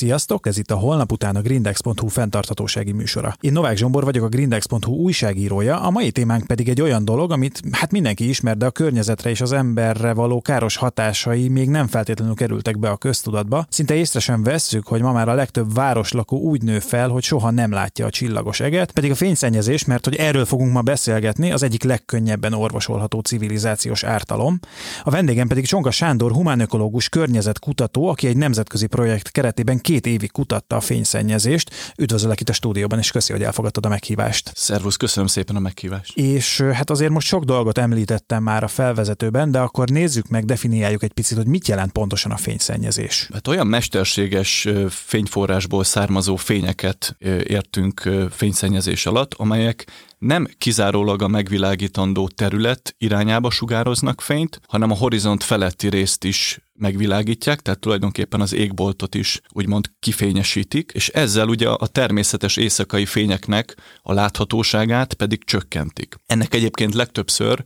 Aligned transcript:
Sziasztok, 0.00 0.46
ez 0.46 0.58
itt 0.58 0.70
a 0.70 0.76
holnap 0.76 1.12
után 1.12 1.36
a 1.36 1.40
grindex.hu 1.40 2.06
fenntarthatósági 2.08 2.92
műsora. 2.92 3.36
Én 3.40 3.52
Novák 3.52 3.76
Zsombor 3.76 4.04
vagyok 4.04 4.24
a 4.24 4.28
grindex.hu 4.28 4.92
újságírója, 4.92 5.80
a 5.80 5.90
mai 5.90 6.10
témánk 6.10 6.46
pedig 6.46 6.68
egy 6.68 6.80
olyan 6.80 7.04
dolog, 7.04 7.30
amit 7.30 7.60
hát 7.70 7.90
mindenki 7.90 8.28
ismer, 8.28 8.56
de 8.56 8.66
a 8.66 8.70
környezetre 8.70 9.30
és 9.30 9.40
az 9.40 9.52
emberre 9.52 10.14
való 10.14 10.40
káros 10.40 10.76
hatásai 10.76 11.48
még 11.48 11.68
nem 11.68 11.86
feltétlenül 11.86 12.34
kerültek 12.34 12.78
be 12.78 12.88
a 12.90 12.96
köztudatba. 12.96 13.66
Szinte 13.68 13.94
észre 13.94 14.20
sem 14.20 14.42
vesszük, 14.42 14.86
hogy 14.86 15.02
ma 15.02 15.12
már 15.12 15.28
a 15.28 15.34
legtöbb 15.34 15.74
városlakó 15.74 16.38
úgy 16.38 16.62
nő 16.62 16.78
fel, 16.78 17.08
hogy 17.08 17.22
soha 17.22 17.50
nem 17.50 17.72
látja 17.72 18.06
a 18.06 18.10
csillagos 18.10 18.60
eget, 18.60 18.92
pedig 18.92 19.10
a 19.10 19.14
fényszennyezés, 19.14 19.84
mert 19.84 20.04
hogy 20.04 20.14
erről 20.14 20.44
fogunk 20.44 20.72
ma 20.72 20.80
beszélgetni, 20.82 21.52
az 21.52 21.62
egyik 21.62 21.82
legkönnyebben 21.82 22.52
orvosolható 22.52 23.20
civilizációs 23.20 24.04
ártalom. 24.04 24.60
A 25.02 25.10
vendégem 25.10 25.48
pedig 25.48 25.66
Csonka 25.66 25.90
Sándor, 25.90 26.32
humánökológus 26.32 27.08
környezetkutató, 27.08 28.08
aki 28.08 28.26
egy 28.26 28.36
nemzetközi 28.36 28.86
projekt 28.86 29.30
keretében 29.30 29.78
két 29.90 30.06
évig 30.06 30.32
kutatta 30.32 30.76
a 30.76 30.80
fényszennyezést. 30.80 31.94
Üdvözöllek 31.98 32.40
itt 32.40 32.48
a 32.48 32.52
stúdióban, 32.52 32.98
és 32.98 33.10
köszi, 33.10 33.32
hogy 33.32 33.42
elfogadtad 33.42 33.86
a 33.86 33.88
meghívást. 33.88 34.50
Szervusz, 34.54 34.96
köszönöm 34.96 35.28
szépen 35.28 35.56
a 35.56 35.60
meghívást. 35.60 36.16
És 36.16 36.60
hát 36.60 36.90
azért 36.90 37.10
most 37.10 37.26
sok 37.26 37.44
dolgot 37.44 37.78
említettem 37.78 38.42
már 38.42 38.62
a 38.62 38.68
felvezetőben, 38.68 39.50
de 39.50 39.58
akkor 39.58 39.88
nézzük 39.88 40.28
meg, 40.28 40.44
definiáljuk 40.44 41.02
egy 41.02 41.12
picit, 41.12 41.36
hogy 41.36 41.46
mit 41.46 41.68
jelent 41.68 41.92
pontosan 41.92 42.32
a 42.32 42.36
fényszennyezés. 42.36 43.28
Hát 43.32 43.48
olyan 43.48 43.66
mesterséges 43.66 44.68
fényforrásból 44.88 45.84
származó 45.84 46.36
fényeket 46.36 47.16
értünk 47.44 48.08
fényszennyezés 48.30 49.06
alatt, 49.06 49.34
amelyek 49.34 49.86
nem 50.18 50.48
kizárólag 50.58 51.22
a 51.22 51.28
megvilágítandó 51.28 52.28
terület 52.28 52.94
irányába 52.98 53.50
sugároznak 53.50 54.20
fényt, 54.20 54.60
hanem 54.66 54.90
a 54.90 54.94
horizont 54.94 55.42
feletti 55.44 55.88
részt 55.88 56.24
is 56.24 56.60
megvilágítják, 56.80 57.60
tehát 57.60 57.80
tulajdonképpen 57.80 58.40
az 58.40 58.54
égboltot 58.54 59.14
is 59.14 59.40
úgymond 59.52 59.90
kifényesítik, 60.00 60.90
és 60.94 61.08
ezzel 61.08 61.48
ugye 61.48 61.68
a 61.68 61.86
természetes 61.86 62.56
éjszakai 62.56 63.06
fényeknek 63.06 63.76
a 64.02 64.12
láthatóságát 64.12 65.14
pedig 65.14 65.44
csökkentik. 65.44 66.14
Ennek 66.26 66.54
egyébként 66.54 66.94
legtöbbször 66.94 67.62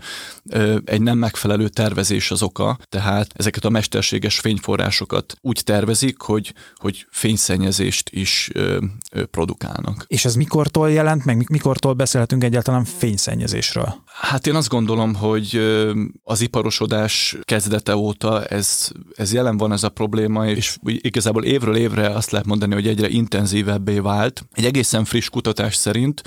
ö, 0.50 0.76
egy 0.84 1.02
nem 1.02 1.18
megfelelő 1.18 1.68
tervezés 1.68 2.30
az 2.30 2.42
oka, 2.42 2.78
tehát 2.88 3.32
ezeket 3.36 3.64
a 3.64 3.70
mesterséges 3.70 4.38
fényforrásokat 4.38 5.36
úgy 5.40 5.60
tervezik, 5.64 6.20
hogy, 6.20 6.54
hogy 6.74 7.06
fényszennyezést 7.10 8.10
is 8.10 8.50
ö, 8.52 8.78
ö, 9.12 9.24
produkálnak. 9.24 10.04
És 10.08 10.24
ez 10.24 10.34
mikortól 10.34 10.90
jelent 10.90 11.24
meg, 11.24 11.48
mikortól 11.50 11.92
beszélhetünk 11.92 12.44
egyáltalán 12.44 12.84
fényszennyezésről? 12.84 14.02
Hát 14.20 14.46
én 14.46 14.54
azt 14.54 14.68
gondolom, 14.68 15.14
hogy 15.14 15.60
az 16.22 16.40
iparosodás 16.40 17.36
kezdete 17.42 17.96
óta 17.96 18.44
ez 18.44 18.90
ez 19.16 19.32
jelen 19.32 19.56
van 19.56 19.72
ez 19.72 19.82
a 19.82 19.88
probléma, 19.88 20.48
és 20.48 20.76
igazából 20.82 21.44
évről 21.44 21.76
évre 21.76 22.08
azt 22.08 22.30
lehet 22.30 22.46
mondani, 22.46 22.74
hogy 22.74 22.86
egyre 22.86 23.08
intenzívebbé 23.08 23.98
vált. 23.98 24.46
Egy 24.52 24.64
egészen 24.64 25.04
friss 25.04 25.28
kutatás 25.28 25.74
szerint 25.74 26.22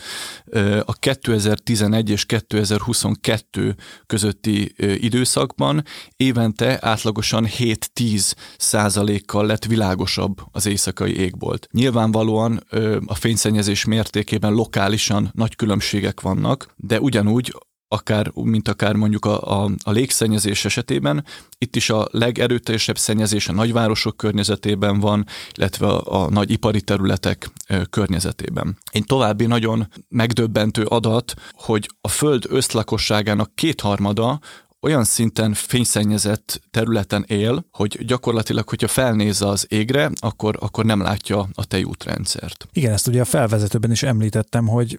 a 0.86 0.94
2011 0.94 2.10
és 2.10 2.26
2022 2.26 3.76
közötti 4.06 4.74
időszakban 4.78 5.84
évente 6.16 6.78
átlagosan 6.82 7.48
7-10 7.58 8.34
százalékkal 8.58 9.46
lett 9.46 9.66
világosabb 9.66 10.42
az 10.52 10.66
éjszakai 10.66 11.18
égbolt. 11.18 11.68
Nyilvánvalóan 11.72 12.64
a 13.06 13.16
fényszennyezés 13.16 13.86
mértékében 13.86 14.54
lokálisan 14.54 15.32
nagy 15.34 15.56
különbségek 15.56 16.22
vannak, 16.22 16.74
de 16.76 17.00
ugyanúgy 17.00 17.54
akár, 17.88 18.32
mint 18.34 18.68
akár 18.68 18.96
mondjuk 18.96 19.26
a, 19.26 19.64
a, 19.64 19.70
a 19.84 19.92
légszennyezés 19.92 20.66
esetében. 20.66 21.26
Itt 21.58 21.76
is 21.76 21.90
a 21.90 22.08
legerőteljesebb 22.12 22.98
szennyezés 22.98 23.48
a 23.48 23.54
nagyvárosok 23.54 24.18
környezetében 24.18 25.00
van, 25.00 25.26
illetve 25.54 25.88
a, 25.88 26.24
a 26.24 26.30
nagy 26.30 26.52
ipari 26.52 26.82
területek 26.82 27.50
környezetében. 27.90 28.78
Egy 28.92 29.06
további 29.06 29.46
nagyon 29.46 29.88
megdöbbentő 30.08 30.84
adat, 30.84 31.34
hogy 31.52 31.90
a 32.02 32.08
Föld 32.08 32.46
összlakosságának 32.50 33.56
kétharmada 33.56 34.40
olyan 34.81 35.03
szinten 35.03 35.53
fényszennyezett 35.53 36.62
területen 36.72 37.24
él, 37.28 37.66
hogy 37.72 38.06
gyakorlatilag, 38.06 38.70
hogyha 38.70 38.88
felnéz 38.88 39.42
az 39.42 39.66
égre, 39.70 40.12
akkor, 40.16 40.58
akkor 40.59 40.86
nem 40.86 41.02
látja 41.02 41.47
a 41.53 41.66
tejútrendszert. 41.66 42.68
Igen, 42.72 42.94
ezt 42.94 43.08
ugye 43.08 43.22
a 43.22 43.26
felvezetőben 43.26 43.92
is 43.92 44.03
említettem, 44.03 44.68
hogy 44.68 44.97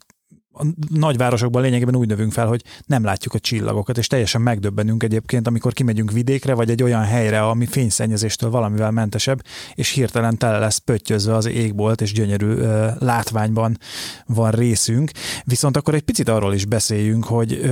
a 0.58 0.64
nagyvárosokban 0.88 1.62
lényegében 1.62 1.96
úgy 1.96 2.08
növünk 2.08 2.32
fel, 2.32 2.46
hogy 2.46 2.62
nem 2.86 3.04
látjuk 3.04 3.34
a 3.34 3.38
csillagokat, 3.38 3.98
és 3.98 4.06
teljesen 4.06 4.40
megdöbbenünk 4.40 5.02
egyébként, 5.02 5.46
amikor 5.46 5.72
kimegyünk 5.72 6.12
vidékre, 6.12 6.54
vagy 6.54 6.70
egy 6.70 6.82
olyan 6.82 7.02
helyre, 7.02 7.42
ami 7.42 7.66
fényszennyezéstől 7.66 8.50
valamivel 8.50 8.90
mentesebb, 8.90 9.42
és 9.74 9.90
hirtelen 9.90 10.38
tele 10.38 10.58
lesz 10.58 10.76
pöttyözve 10.76 11.34
az 11.34 11.46
égbolt, 11.46 12.00
és 12.00 12.12
gyönyörű 12.12 12.46
ö, 12.46 12.88
látványban 12.98 13.78
van 14.26 14.50
részünk. 14.50 15.10
Viszont 15.44 15.76
akkor 15.76 15.94
egy 15.94 16.02
picit 16.02 16.28
arról 16.28 16.54
is 16.54 16.64
beszéljünk, 16.64 17.24
hogy 17.24 17.52
ö, 17.52 17.66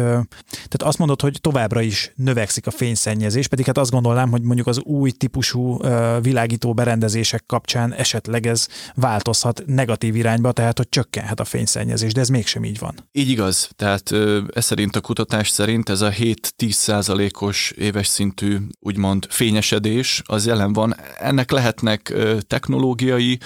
tehát 0.51 0.83
azt 0.83 0.99
mondod, 0.99 1.21
hogy 1.21 1.39
továbbra 1.41 1.81
is 1.81 2.13
növekszik 2.17 2.67
a 2.67 2.71
fényszennyezés, 2.71 3.49
pedig 3.49 3.67
hát 3.67 3.79
azt 3.79 3.91
gondolnám, 3.91 4.31
hogy 4.31 4.43
mondjuk 4.43 4.67
az 4.67 4.81
új 4.81 5.11
típusú 5.11 5.83
ö, 5.83 6.19
világító 6.23 6.75
berendezések 6.75 7.45
kapcsán 7.47 7.93
esetleg 7.93 8.47
ez 8.47 8.67
változhat 8.95 9.63
negatív 9.67 10.17
irányba, 10.17 10.53
tehát 10.53 10.77
hogy 10.77 10.89
csökkenhet 10.89 11.41
a 11.41 11.45
fényszennyezés, 11.45 12.13
de 12.13 12.21
ez 12.21 12.29
mégsem 12.29 12.65
így 12.65 12.76
így 12.77 12.83
van. 12.83 12.95
Így 13.13 13.29
igaz, 13.31 13.69
tehát 13.77 14.13
ez 14.55 14.65
szerint 14.65 14.97
a 14.97 15.01
kutatás 15.01 15.49
szerint 15.49 15.89
ez 15.89 16.01
a 16.01 16.11
7-10 16.11 16.71
százalékos 16.71 17.71
éves 17.71 18.07
szintű 18.07 18.57
úgymond 18.81 19.27
fényesedés 19.31 20.23
az 20.27 20.47
jelen 20.47 20.73
van. 20.73 20.97
Ennek 21.19 21.51
lehetnek 21.51 22.15
technológiai 22.47 23.39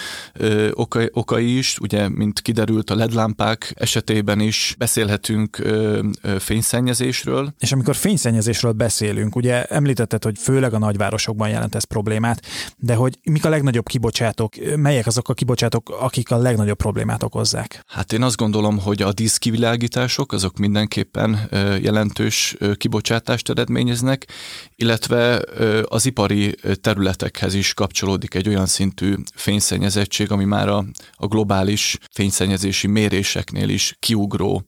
okai, 0.73 1.09
okai 1.13 1.57
is, 1.57 1.79
ugye, 1.79 2.09
mint 2.09 2.41
kiderült 2.41 2.91
a 2.91 2.95
LED 2.95 3.13
lámpák 3.13 3.73
esetében 3.77 4.41
is 4.41 4.75
beszélhetünk 4.79 5.63
fényszennyezésről. 6.39 7.55
És 7.59 7.73
amikor 7.73 7.97
fényszennyezésről 7.97 8.73
beszélünk, 8.73 9.37
ugye 9.37 9.65
említetted, 9.65 10.25
hogy 10.25 10.39
főleg 10.39 10.75
a 10.75 10.79
nagyvárosokban 10.79 11.49
jelent 11.49 11.75
ez 11.75 11.85
problémát, 11.85 12.47
de 12.77 12.95
hogy 12.95 13.19
mik 13.23 13.45
a 13.45 13.49
legnagyobb 13.49 13.87
kibocsátók, 13.87 14.55
melyek 14.77 15.07
azok 15.07 15.29
a 15.29 15.35
kibocsátók, 15.35 15.89
akik 16.01 16.31
a 16.31 16.37
legnagyobb 16.37 16.77
problémát 16.77 17.23
okozzák? 17.23 17.83
Hát 17.87 18.13
én 18.13 18.23
azt 18.23 18.37
gondolom, 18.37 18.79
hogy 18.79 19.03
a 19.03 19.10
díszkivilágítások, 19.13 20.33
azok 20.33 20.59
mindenképpen 20.59 21.49
jelentős 21.83 22.57
kibocsátást 22.75 23.51
eredményeznek, 23.51 24.27
illetve 24.77 25.45
az 25.85 26.07
ipari 26.07 26.55
területekhez 26.81 27.55
is 27.55 27.75
kapcsolódik 27.75 28.35
egy 28.35 28.49
olyan 28.49 28.67
szintű 28.67 29.15
fényszennyezettség, 29.35 30.31
ami 30.31 30.45
már 30.45 30.69
a, 30.69 30.85
a 31.15 31.27
globális 31.27 31.99
fényszennyezési 32.13 32.87
méréseknél 32.87 33.69
is 33.69 33.97
kiugró 33.99 34.65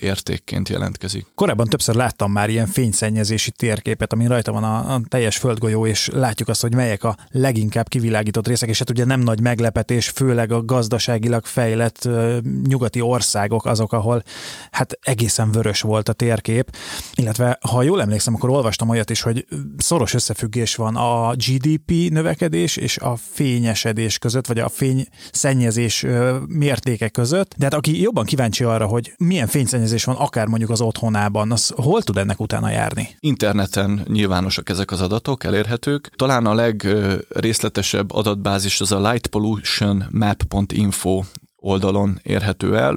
értékként 0.00 0.68
jelentkezik. 0.68 1.26
Korábban 1.34 1.68
többször 1.68 1.94
láttam 1.94 2.32
már 2.32 2.50
ilyen 2.50 2.66
fényszennyezési 2.66 3.50
térképet, 3.50 4.12
ami 4.12 4.26
rajta 4.26 4.52
van 4.52 4.64
a, 4.64 4.94
a 4.94 5.00
teljes 5.08 5.36
földgolyó, 5.36 5.86
és 5.86 6.10
látjuk 6.12 6.48
azt, 6.48 6.60
hogy 6.60 6.74
melyek 6.74 7.04
a 7.04 7.16
leginkább 7.30 7.88
kivilágított 7.88 8.46
részek, 8.46 8.68
és 8.68 8.78
hát 8.78 8.90
ugye 8.90 9.04
nem 9.04 9.20
nagy 9.20 9.40
meglepetés, 9.40 10.08
főleg 10.08 10.52
a 10.52 10.64
gazdaságilag 10.64 11.44
fejlett 11.44 12.04
uh, 12.04 12.38
nyugati 12.66 13.00
országok 13.00 13.66
azok, 13.66 13.92
ahol 13.92 14.22
hát 14.70 14.98
egészen 15.02 15.50
vörös 15.52 15.80
volt 15.80 16.08
a 16.08 16.12
térkép, 16.12 16.76
illetve 17.14 17.58
ha 17.68 17.82
jól 17.82 18.00
emlékszem, 18.00 18.34
akkor 18.34 18.50
olvastam 18.50 18.88
olyat 18.88 19.10
is, 19.10 19.20
hogy 19.20 19.46
szoros 19.76 20.14
összefüggés 20.14 20.74
van 20.74 20.96
a 20.96 21.34
GDP 21.34 22.10
növekedés 22.10 22.76
és 22.76 22.98
a 22.98 23.16
fényesedés 23.32 24.18
között, 24.18 24.46
vagy 24.46 24.58
a 24.58 24.68
fényszennyezés 24.68 26.02
uh, 26.02 26.36
mértéke 26.46 27.08
között, 27.08 27.54
de 27.56 27.64
hát 27.64 27.74
aki 27.74 28.00
jobban 28.00 28.24
kíváncsi 28.24 28.64
arra, 28.64 28.86
hogy 28.86 29.14
milyen 29.18 29.46
fény 29.46 29.66
fényszennyezés 29.70 30.04
van, 30.04 30.16
akár 30.16 30.46
mondjuk 30.46 30.70
az 30.70 30.80
otthonában, 30.80 31.52
az 31.52 31.72
hol 31.76 32.02
tud 32.02 32.16
ennek 32.16 32.40
utána 32.40 32.70
járni? 32.70 33.16
Interneten 33.20 34.04
nyilvánosak 34.08 34.68
ezek 34.68 34.90
az 34.90 35.00
adatok, 35.00 35.44
elérhetők. 35.44 36.10
Talán 36.16 36.46
a 36.46 36.54
legrészletesebb 36.54 38.12
adatbázis 38.12 38.80
az 38.80 38.92
a 38.92 39.10
lightpollutionmap.info 39.10 41.22
oldalon 41.56 42.20
érhető 42.22 42.76
el. 42.76 42.96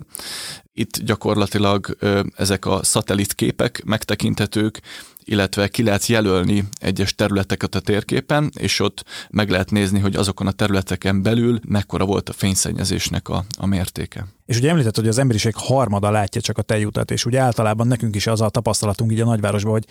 Itt 0.76 1.00
gyakorlatilag 1.00 1.98
ezek 2.36 2.66
a 2.66 2.84
szatellitképek 2.84 3.82
megtekinthetők, 3.86 4.82
illetve 5.24 5.68
ki 5.68 5.84
lehet 5.84 6.06
jelölni 6.06 6.64
egyes 6.80 7.16
területeket 7.16 7.76
a 7.76 7.80
térképen, 7.80 8.52
és 8.60 8.80
ott 8.80 9.04
meg 9.30 9.50
lehet 9.50 9.72
nézni, 9.72 10.00
hogy 10.00 10.16
azokon 10.16 10.48
a 10.48 10.52
területeken 10.52 11.22
belül 11.22 11.60
mekkora 11.68 12.06
volt 12.06 12.30
a 12.30 12.34
fényszennyezésnek 12.34 13.30
a, 13.30 13.46
a 13.58 13.66
mértéke. 13.66 14.26
És 14.46 14.58
ugye 14.58 14.70
említett, 14.70 14.96
hogy 14.96 15.08
az 15.08 15.18
emberiség 15.18 15.54
harmada 15.56 16.12
látja 16.12 16.42
csak 16.42 16.58
a 16.58 16.62
tejutat, 16.62 17.12
és 17.12 17.26
ugye 17.26 17.40
általában 17.40 17.88
nekünk 17.88 18.16
is 18.16 18.28
az 18.28 18.42
a 18.42 18.50
tapasztalatunk 18.50 19.12
így 19.12 19.20
a 19.20 19.26
nagyvárosban, 19.26 19.72
hogy 19.72 19.86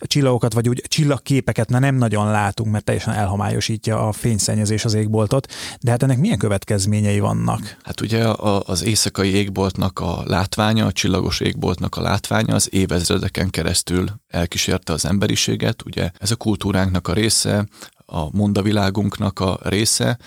csillagokat 0.00 0.52
vagy 0.52 0.68
úgy 0.68 0.82
csillagképeket 0.88 1.68
nem 1.68 1.94
nagyon 1.94 2.30
látunk, 2.30 2.72
mert 2.72 2.84
teljesen 2.84 3.14
elhomályosítja 3.14 4.08
a 4.08 4.12
fényszennyezés 4.12 4.84
az 4.84 4.94
égboltot. 4.94 5.52
De 5.80 5.90
hát 5.90 6.02
ennek 6.02 6.18
milyen 6.18 6.38
következményei 6.38 7.20
vannak? 7.20 7.76
Hát 7.82 8.00
ugye 8.00 8.26
az 8.64 8.84
éjszakai 8.84 9.34
égboltnak 9.34 9.98
a 9.98 10.22
látványa, 10.26 10.86
a 10.86 10.92
csillagos 10.92 11.40
égboltnak 11.40 11.96
a 11.96 12.00
látványa 12.02 12.54
az 12.54 12.68
évezredeken 12.72 13.50
keresztül 13.50 14.06
elkísérte 14.28 14.92
az 14.92 15.04
emberiséget. 15.04 15.82
Ugye 15.84 16.10
ez 16.18 16.30
a 16.30 16.36
kultúránknak 16.36 17.08
a 17.08 17.12
része, 17.12 17.66
a 18.06 18.36
mondavilágunknak 18.36 19.40
a 19.40 19.58
része, 19.62 20.18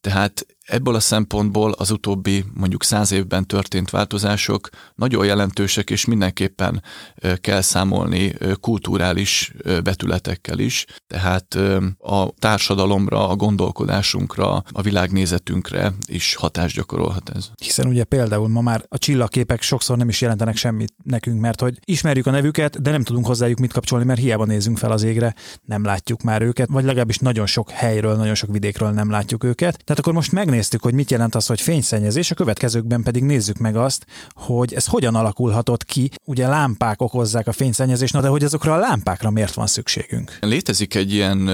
Tehát 0.00 0.46
Ebből 0.64 0.94
a 0.94 1.00
szempontból 1.00 1.72
az 1.72 1.90
utóbbi 1.90 2.44
mondjuk 2.54 2.84
száz 2.84 3.12
évben 3.12 3.46
történt 3.46 3.90
változások 3.90 4.68
nagyon 4.94 5.24
jelentősek, 5.24 5.90
és 5.90 6.04
mindenképpen 6.04 6.82
kell 7.40 7.60
számolni 7.60 8.32
kulturális 8.60 9.52
betületekkel 9.82 10.58
is. 10.58 10.84
Tehát 11.06 11.54
a 11.98 12.30
társadalomra, 12.38 13.28
a 13.28 13.36
gondolkodásunkra, 13.36 14.62
a 14.72 14.82
világnézetünkre 14.82 15.92
is 16.06 16.34
hatást 16.34 16.76
gyakorolhat 16.76 17.30
ez. 17.34 17.48
Hiszen 17.62 17.86
ugye 17.86 18.04
például 18.04 18.48
ma 18.48 18.60
már 18.60 18.84
a 18.88 18.98
csillagképek 18.98 19.62
sokszor 19.62 19.96
nem 19.96 20.08
is 20.08 20.20
jelentenek 20.20 20.56
semmit 20.56 20.92
nekünk, 21.02 21.40
mert 21.40 21.60
hogy 21.60 21.78
ismerjük 21.84 22.26
a 22.26 22.30
nevüket, 22.30 22.82
de 22.82 22.90
nem 22.90 23.02
tudunk 23.02 23.26
hozzájuk 23.26 23.58
mit 23.58 23.72
kapcsolni, 23.72 24.04
mert 24.04 24.20
hiába 24.20 24.44
nézünk 24.44 24.78
fel 24.78 24.90
az 24.90 25.02
égre, 25.02 25.34
nem 25.64 25.84
látjuk 25.84 26.22
már 26.22 26.42
őket, 26.42 26.68
vagy 26.68 26.84
legalábbis 26.84 27.18
nagyon 27.18 27.46
sok 27.46 27.70
helyről, 27.70 28.16
nagyon 28.16 28.34
sok 28.34 28.50
vidékről 28.50 28.90
nem 28.90 29.10
látjuk 29.10 29.44
őket. 29.44 29.84
Tehát 29.84 29.98
akkor 29.98 30.12
most 30.12 30.32
meg 30.32 30.52
megnéztük, 30.54 30.82
hogy 30.82 30.94
mit 30.94 31.10
jelent 31.10 31.34
az, 31.34 31.46
hogy 31.46 31.60
fényszennyezés, 31.60 32.30
a 32.30 32.34
következőkben 32.34 33.02
pedig 33.02 33.22
nézzük 33.22 33.58
meg 33.58 33.76
azt, 33.76 34.06
hogy 34.34 34.74
ez 34.74 34.86
hogyan 34.86 35.14
alakulhatott 35.14 35.84
ki. 35.84 36.10
Ugye 36.24 36.48
lámpák 36.48 37.02
okozzák 37.02 37.46
a 37.46 37.52
fényszennyezést, 37.52 38.12
na 38.12 38.20
de 38.20 38.28
hogy 38.28 38.44
azokra 38.44 38.74
a 38.74 38.78
lámpákra 38.78 39.30
miért 39.30 39.54
van 39.54 39.66
szükségünk? 39.66 40.38
Létezik 40.40 40.94
egy 40.94 41.12
ilyen 41.12 41.48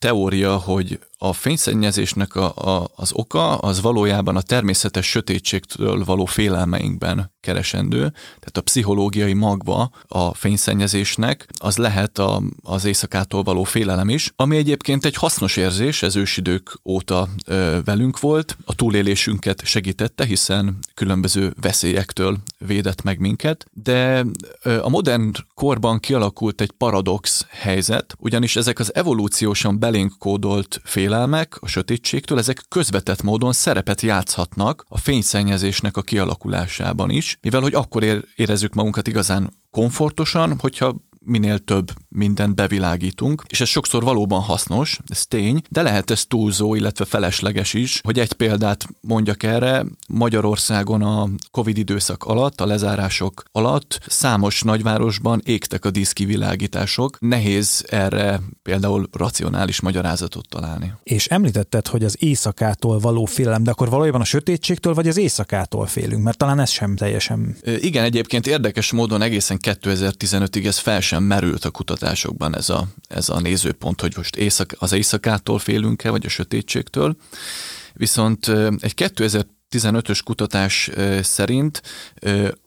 teória, 0.00 0.56
hogy 0.56 0.98
a 1.22 1.32
fényszennyezésnek 1.32 2.34
a, 2.34 2.54
a, 2.54 2.90
az 2.96 3.10
oka 3.12 3.58
az 3.58 3.80
valójában 3.80 4.36
a 4.36 4.42
természetes 4.42 5.06
sötétségtől 5.06 6.04
való 6.04 6.24
félelmeinkben 6.24 7.32
keresendő, 7.40 7.98
tehát 8.22 8.56
a 8.56 8.60
pszichológiai 8.60 9.32
magva 9.32 9.90
a 10.08 10.34
fényszennyezésnek 10.34 11.48
az 11.58 11.76
lehet 11.76 12.18
a, 12.18 12.42
az 12.62 12.84
éjszakától 12.84 13.42
való 13.42 13.62
félelem 13.64 14.08
is, 14.08 14.32
ami 14.36 14.56
egyébként 14.56 15.04
egy 15.04 15.14
hasznos 15.14 15.56
érzés, 15.56 16.02
ez 16.02 16.16
ősidők 16.16 16.80
óta 16.84 17.28
ö, 17.46 17.78
velünk 17.84 18.20
volt, 18.20 18.56
a 18.64 18.74
túlélésünket 18.74 19.64
segítette, 19.64 20.24
hiszen 20.24 20.78
különböző 20.94 21.54
veszélyektől 21.60 22.38
védett 22.58 23.02
meg 23.02 23.18
minket, 23.18 23.66
de 23.72 24.24
ö, 24.62 24.82
a 24.82 24.88
modern 24.88 25.32
korban 25.54 26.00
kialakult 26.00 26.60
egy 26.60 26.70
paradox 26.70 27.46
helyzet, 27.50 28.14
ugyanis 28.18 28.56
ezek 28.56 28.78
az 28.78 28.94
evolúciósan 28.94 29.78
belénk 29.90 30.18
kódolt 30.18 30.80
félelmek 30.84 31.56
a 31.60 31.66
sötétségtől, 31.66 32.38
ezek 32.38 32.62
közvetett 32.68 33.22
módon 33.22 33.52
szerepet 33.52 34.00
játszhatnak 34.00 34.84
a 34.88 34.98
fényszennyezésnek 34.98 35.96
a 35.96 36.02
kialakulásában 36.02 37.10
is, 37.10 37.38
mivel 37.40 37.60
hogy 37.60 37.74
akkor 37.74 38.24
érezzük 38.36 38.74
magunkat 38.74 39.08
igazán 39.08 39.50
komfortosan, 39.70 40.58
hogyha 40.58 40.96
minél 41.30 41.58
több 41.58 41.92
mindent 42.08 42.54
bevilágítunk, 42.54 43.42
és 43.48 43.60
ez 43.60 43.68
sokszor 43.68 44.02
valóban 44.02 44.40
hasznos, 44.40 44.98
ez 45.08 45.26
tény, 45.26 45.62
de 45.68 45.82
lehet 45.82 46.10
ez 46.10 46.24
túlzó, 46.26 46.74
illetve 46.74 47.04
felesleges 47.04 47.74
is. 47.74 48.00
Hogy 48.02 48.18
egy 48.18 48.32
példát 48.32 48.86
mondjak 49.00 49.42
erre, 49.42 49.84
Magyarországon 50.08 51.02
a 51.02 51.28
Covid 51.50 51.78
időszak 51.78 52.24
alatt, 52.24 52.60
a 52.60 52.66
lezárások 52.66 53.42
alatt 53.52 54.00
számos 54.06 54.62
nagyvárosban 54.62 55.40
égtek 55.44 55.84
a 55.84 55.90
díszkivilágítások. 55.90 57.20
Nehéz 57.20 57.84
erre 57.88 58.40
például 58.62 59.08
racionális 59.12 59.80
magyarázatot 59.80 60.48
találni. 60.48 60.92
És 61.02 61.26
említetted, 61.26 61.86
hogy 61.86 62.04
az 62.04 62.16
éjszakától 62.18 62.98
való 62.98 63.24
félelem, 63.24 63.62
de 63.62 63.70
akkor 63.70 63.90
valójában 63.90 64.20
a 64.20 64.24
sötétségtől 64.24 64.94
vagy 64.94 65.08
az 65.08 65.16
éjszakától 65.16 65.86
félünk, 65.86 66.22
mert 66.22 66.38
talán 66.38 66.60
ez 66.60 66.70
sem 66.70 66.96
teljesen. 66.96 67.56
Igen, 67.80 68.04
egyébként 68.04 68.46
érdekes 68.46 68.92
módon 68.92 69.22
egészen 69.22 69.58
2015-ig 69.62 70.66
ez 70.66 70.78
fel 70.78 71.00
sem 71.00 71.19
merült 71.22 71.64
a 71.64 71.70
kutatásokban 71.70 72.56
ez 72.56 72.68
a, 72.68 72.88
ez 73.08 73.28
a 73.28 73.40
nézőpont, 73.40 74.00
hogy 74.00 74.12
most 74.16 74.36
éjszak, 74.36 74.74
az 74.78 74.92
éjszakától 74.92 75.58
félünk-e, 75.58 76.10
vagy 76.10 76.26
a 76.26 76.28
sötétségtől. 76.28 77.16
Viszont 77.92 78.48
egy 78.78 79.12
2015-ös 79.70 80.20
kutatás 80.24 80.90
szerint 81.22 81.82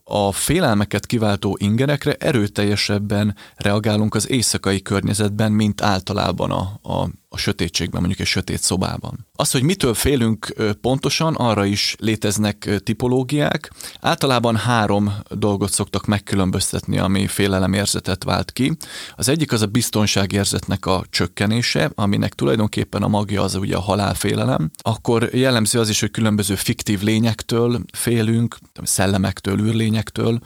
a 0.04 0.32
félelmeket 0.32 1.06
kiváltó 1.06 1.58
ingerekre 1.60 2.14
erőteljesebben 2.14 3.36
reagálunk 3.56 4.16
az 4.16 4.30
éjszakai 4.30 4.82
környezetben, 4.82 5.52
mint 5.52 5.82
általában 5.82 6.52
a, 6.52 6.80
a, 6.82 7.10
a 7.34 7.38
sötétségben, 7.38 8.00
mondjuk 8.00 8.22
egy 8.22 8.28
sötét 8.28 8.62
szobában. 8.62 9.28
Az, 9.36 9.52
hogy 9.52 9.64
mitől 9.64 9.94
félünk 9.94 10.54
pontosan, 10.82 11.36
arra 11.36 11.66
is 11.66 11.96
léteznek 12.00 12.70
tipológiák. 12.84 13.72
Általában 14.02 14.56
három 14.56 15.14
dolgot 15.30 15.72
szoktak 15.72 16.06
megkülönböztetni, 16.06 16.98
ami 16.98 17.28
félelemérzetet 17.28 18.24
vált 18.24 18.52
ki. 18.52 18.78
Az 19.16 19.30
egyik 19.30 19.52
az 19.52 19.62
a 19.62 19.66
biztonságérzetnek 19.66 20.86
a 20.86 21.04
csökkenése, 21.10 21.92
aminek 21.96 22.34
tulajdonképpen 22.34 23.04
a 23.04 23.08
magja 23.08 23.42
az 23.42 23.56
ugye 23.56 23.76
a 23.76 23.82
halálfélelem. 23.82 24.72
Akkor 24.78 25.30
jellemző 25.34 25.80
az 25.80 25.90
is, 25.90 26.00
hogy 26.00 26.12
különböző 26.12 26.56
fiktív 26.56 27.02
lényektől 27.02 27.82
félünk, 27.94 28.58
szellemektől, 28.84 29.60
űrlényektől, 29.60 30.40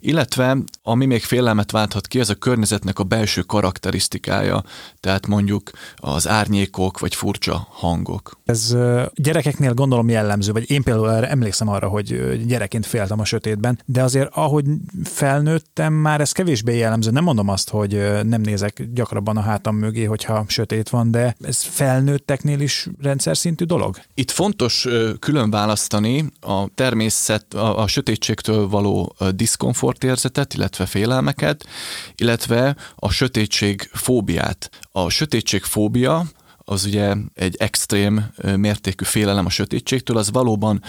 illetve 0.00 0.56
ami 0.82 1.06
még 1.06 1.22
félelmet 1.22 1.70
válthat 1.70 2.06
ki, 2.06 2.20
ez 2.20 2.28
a 2.28 2.34
környezetnek 2.34 2.98
a 2.98 3.04
belső 3.04 3.42
karakterisztikája, 3.42 4.62
tehát 5.00 5.26
mondjuk 5.26 5.70
az 5.96 6.28
árnyékok 6.28 6.98
vagy 6.98 7.14
furcsa 7.14 7.66
hangok. 7.70 8.40
Ez 8.44 8.76
gyerekeknél 9.14 9.74
gondolom 9.74 10.08
jellemző, 10.08 10.52
vagy 10.52 10.70
én 10.70 10.82
például 10.82 11.26
emlékszem 11.26 11.68
arra, 11.68 11.88
hogy 11.88 12.40
gyerekként 12.46 12.86
féltem 12.86 13.20
a 13.20 13.24
sötétben, 13.24 13.80
de 13.84 14.02
azért 14.02 14.30
ahogy 14.32 14.64
felnőttem, 15.04 15.92
már 15.92 16.20
ez 16.20 16.32
kevésbé 16.32 16.76
jellemző. 16.76 17.10
Nem 17.10 17.24
mondom 17.24 17.48
azt, 17.48 17.70
hogy 17.70 17.92
nem 18.22 18.40
nézek 18.40 18.88
gyakrabban 18.92 19.36
a 19.36 19.40
hátam 19.40 19.76
mögé, 19.76 20.04
hogyha 20.04 20.44
sötét 20.48 20.88
van, 20.88 21.10
de 21.10 21.36
ez 21.40 21.62
felnőtteknél 21.62 22.60
is 22.60 22.88
rendszer 23.00 23.36
szintű 23.36 23.64
dolog? 23.64 23.98
Itt 24.14 24.30
fontos 24.30 24.86
külön 25.18 25.50
választani 25.50 26.24
a 26.40 26.68
természet, 26.74 27.54
a, 27.54 27.78
a 27.78 27.86
sötétségtől 27.86 28.68
való 28.68 29.14
diszkomfortérzetet, 29.88 30.54
illetve 30.54 30.86
félelmeket, 30.86 31.66
illetve 32.16 32.76
a 32.96 33.10
sötétség 33.10 33.90
fóbiát. 33.92 34.70
A 34.92 35.08
sötétség 35.08 35.62
fóbia 35.62 36.24
az 36.68 36.84
ugye 36.84 37.14
egy 37.34 37.56
extrém 37.58 38.26
mértékű 38.56 39.04
félelem 39.04 39.46
a 39.46 39.50
sötétségtől, 39.50 40.16
az 40.16 40.30
valóban 40.30 40.82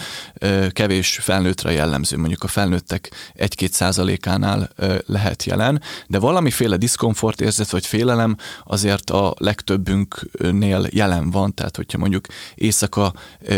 kevés 0.70 1.18
felnőttre 1.22 1.72
jellemző, 1.72 2.16
mondjuk 2.16 2.42
a 2.42 2.48
felnőttek 2.48 3.10
1-2 3.36 3.70
százalékánál 3.70 4.70
lehet 5.06 5.44
jelen, 5.44 5.82
de 6.06 6.18
valamiféle 6.18 6.76
diszkomfort 6.76 7.40
érzet 7.40 7.70
vagy 7.70 7.86
félelem 7.86 8.36
azért 8.64 9.10
a 9.10 9.34
legtöbbünknél 9.38 10.86
jelen 10.90 11.30
van, 11.30 11.54
tehát 11.54 11.76
hogyha 11.76 11.98
mondjuk 11.98 12.26
éjszaka 12.54 13.12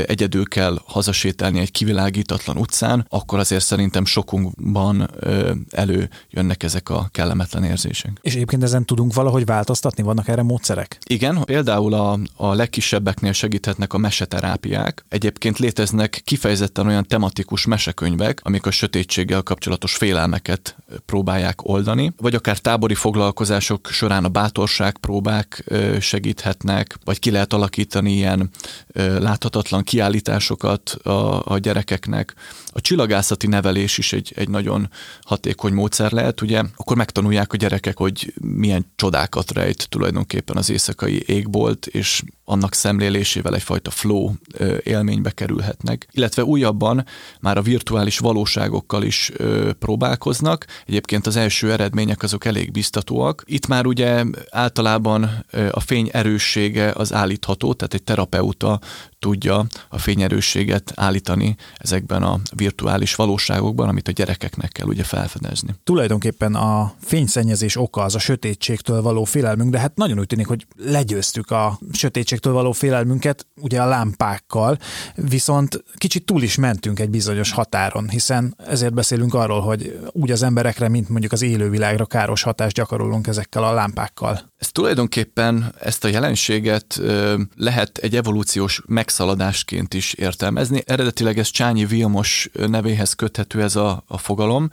egyedül 0.06 0.48
kell 0.48 0.78
hazasétálni 0.86 1.60
egy 1.60 1.70
kivilágítatlan 1.70 2.56
utcán, 2.56 3.06
akkor 3.08 3.38
azért 3.38 3.64
szerintem 3.64 4.04
sokunkban 4.04 5.10
előjönnek 5.70 6.62
ezek 6.62 6.88
a 6.88 7.08
kellemetlen 7.10 7.64
érzések. 7.64 8.10
És 8.20 8.34
egyébként 8.34 8.62
ezen 8.62 8.84
tudunk 8.84 9.14
valahogy 9.14 9.44
változtatni? 9.44 10.02
Vannak 10.02 10.28
erre 10.28 10.42
módszerek? 10.42 10.98
Igen, 11.04 11.44
például 11.44 11.94
a 11.94 12.11
a, 12.36 12.54
legkisebbeknél 12.54 13.32
segíthetnek 13.32 13.92
a 13.92 13.98
meseterápiák. 13.98 15.04
Egyébként 15.08 15.58
léteznek 15.58 16.20
kifejezetten 16.24 16.86
olyan 16.86 17.06
tematikus 17.06 17.66
mesekönyvek, 17.66 18.40
amik 18.42 18.66
a 18.66 18.70
sötétséggel 18.70 19.42
kapcsolatos 19.42 19.94
félelmeket 19.94 20.76
próbálják 21.06 21.68
oldani, 21.68 22.12
vagy 22.16 22.34
akár 22.34 22.58
tábori 22.58 22.94
foglalkozások 22.94 23.88
során 23.90 24.24
a 24.24 24.28
bátorság 24.28 24.98
próbák 24.98 25.64
segíthetnek, 26.00 26.98
vagy 27.04 27.18
ki 27.18 27.30
lehet 27.30 27.52
alakítani 27.52 28.12
ilyen 28.12 28.50
láthatatlan 29.18 29.82
kiállításokat 29.82 30.90
a, 30.90 31.42
a 31.44 31.58
gyerekeknek. 31.58 32.34
A 32.72 32.80
csillagászati 32.80 33.46
nevelés 33.46 33.98
is 33.98 34.12
egy, 34.12 34.32
egy 34.36 34.48
nagyon 34.48 34.90
hatékony 35.22 35.72
módszer 35.72 36.12
lehet, 36.12 36.40
ugye, 36.40 36.62
akkor 36.76 36.96
megtanulják 36.96 37.52
a 37.52 37.56
gyerekek, 37.56 37.98
hogy 37.98 38.34
milyen 38.40 38.86
csodákat 38.96 39.52
rejt 39.52 39.88
tulajdonképpen 39.88 40.56
az 40.56 40.70
éjszakai 40.70 41.22
égbolt, 41.26 41.86
és 41.86 42.01
annak 42.44 42.74
szemlélésével 42.74 43.54
egyfajta 43.54 43.90
flow 43.90 44.30
élménybe 44.82 45.30
kerülhetnek. 45.30 46.08
Illetve 46.10 46.44
újabban 46.44 47.06
már 47.40 47.56
a 47.56 47.62
virtuális 47.62 48.18
valóságokkal 48.18 49.02
is 49.02 49.32
próbálkoznak. 49.78 50.66
Egyébként 50.86 51.26
az 51.26 51.36
első 51.36 51.72
eredmények 51.72 52.22
azok 52.22 52.44
elég 52.44 52.72
biztatóak. 52.72 53.42
Itt 53.46 53.66
már 53.66 53.86
ugye 53.86 54.24
általában 54.50 55.44
a 55.70 55.80
fény 55.80 56.08
erőssége 56.12 56.90
az 56.90 57.12
állítható, 57.12 57.72
tehát 57.72 57.94
egy 57.94 58.02
terapeuta 58.02 58.80
tudja 59.18 59.66
a 59.88 59.98
fényerősséget 59.98 60.92
állítani 60.94 61.56
ezekben 61.76 62.22
a 62.22 62.40
virtuális 62.56 63.14
valóságokban, 63.14 63.88
amit 63.88 64.08
a 64.08 64.12
gyerekeknek 64.12 64.72
kell 64.72 64.86
ugye 64.86 65.04
felfedezni. 65.04 65.74
Tulajdonképpen 65.84 66.54
a 66.54 66.94
fényszennyezés 67.00 67.76
oka 67.76 68.02
az 68.02 68.14
a 68.14 68.18
sötétségtől 68.18 69.02
való 69.02 69.24
félelmünk, 69.24 69.70
de 69.70 69.78
hát 69.78 69.96
nagyon 69.96 70.18
úgy 70.18 70.26
tűnik, 70.26 70.46
hogy 70.46 70.66
legyőztük 70.76 71.50
a 71.50 71.78
sötétségtől 71.94 72.52
való 72.52 72.72
félelmünket, 72.72 73.46
ugye 73.60 73.82
a 73.82 73.86
lámpákkal, 73.86 74.78
viszont 75.14 75.84
kicsit 75.96 76.24
túl 76.24 76.42
is 76.42 76.56
mentünk 76.56 77.00
egy 77.00 77.10
bizonyos 77.10 77.50
határon, 77.50 78.08
hiszen 78.08 78.56
ezért 78.66 78.94
beszélünk 78.94 79.34
arról, 79.34 79.60
hogy 79.60 79.98
úgy 80.12 80.30
az 80.30 80.42
emberekre, 80.42 80.88
mint 80.88 81.08
mondjuk 81.08 81.32
az 81.32 81.42
élővilágra 81.42 82.06
káros 82.06 82.42
hatást 82.42 82.74
gyakorolunk 82.74 83.26
ezekkel 83.26 83.64
a 83.64 83.72
lámpákkal. 83.72 84.50
Ez 84.58 84.68
tulajdonképpen 84.68 85.74
ezt 85.80 86.04
a 86.04 86.08
jelenséget 86.08 87.00
lehet 87.56 87.98
egy 87.98 88.16
evolúciós 88.16 88.82
megszaladásként 88.86 89.94
is 89.94 90.12
értelmezni. 90.12 90.82
Eredetileg 90.86 91.38
ez 91.38 91.48
Csányi 91.48 91.84
Vilmos 91.84 92.50
nevéhez 92.66 93.12
köthető 93.12 93.62
ez 93.62 93.76
a, 93.76 94.04
a 94.06 94.18
fogalom, 94.18 94.68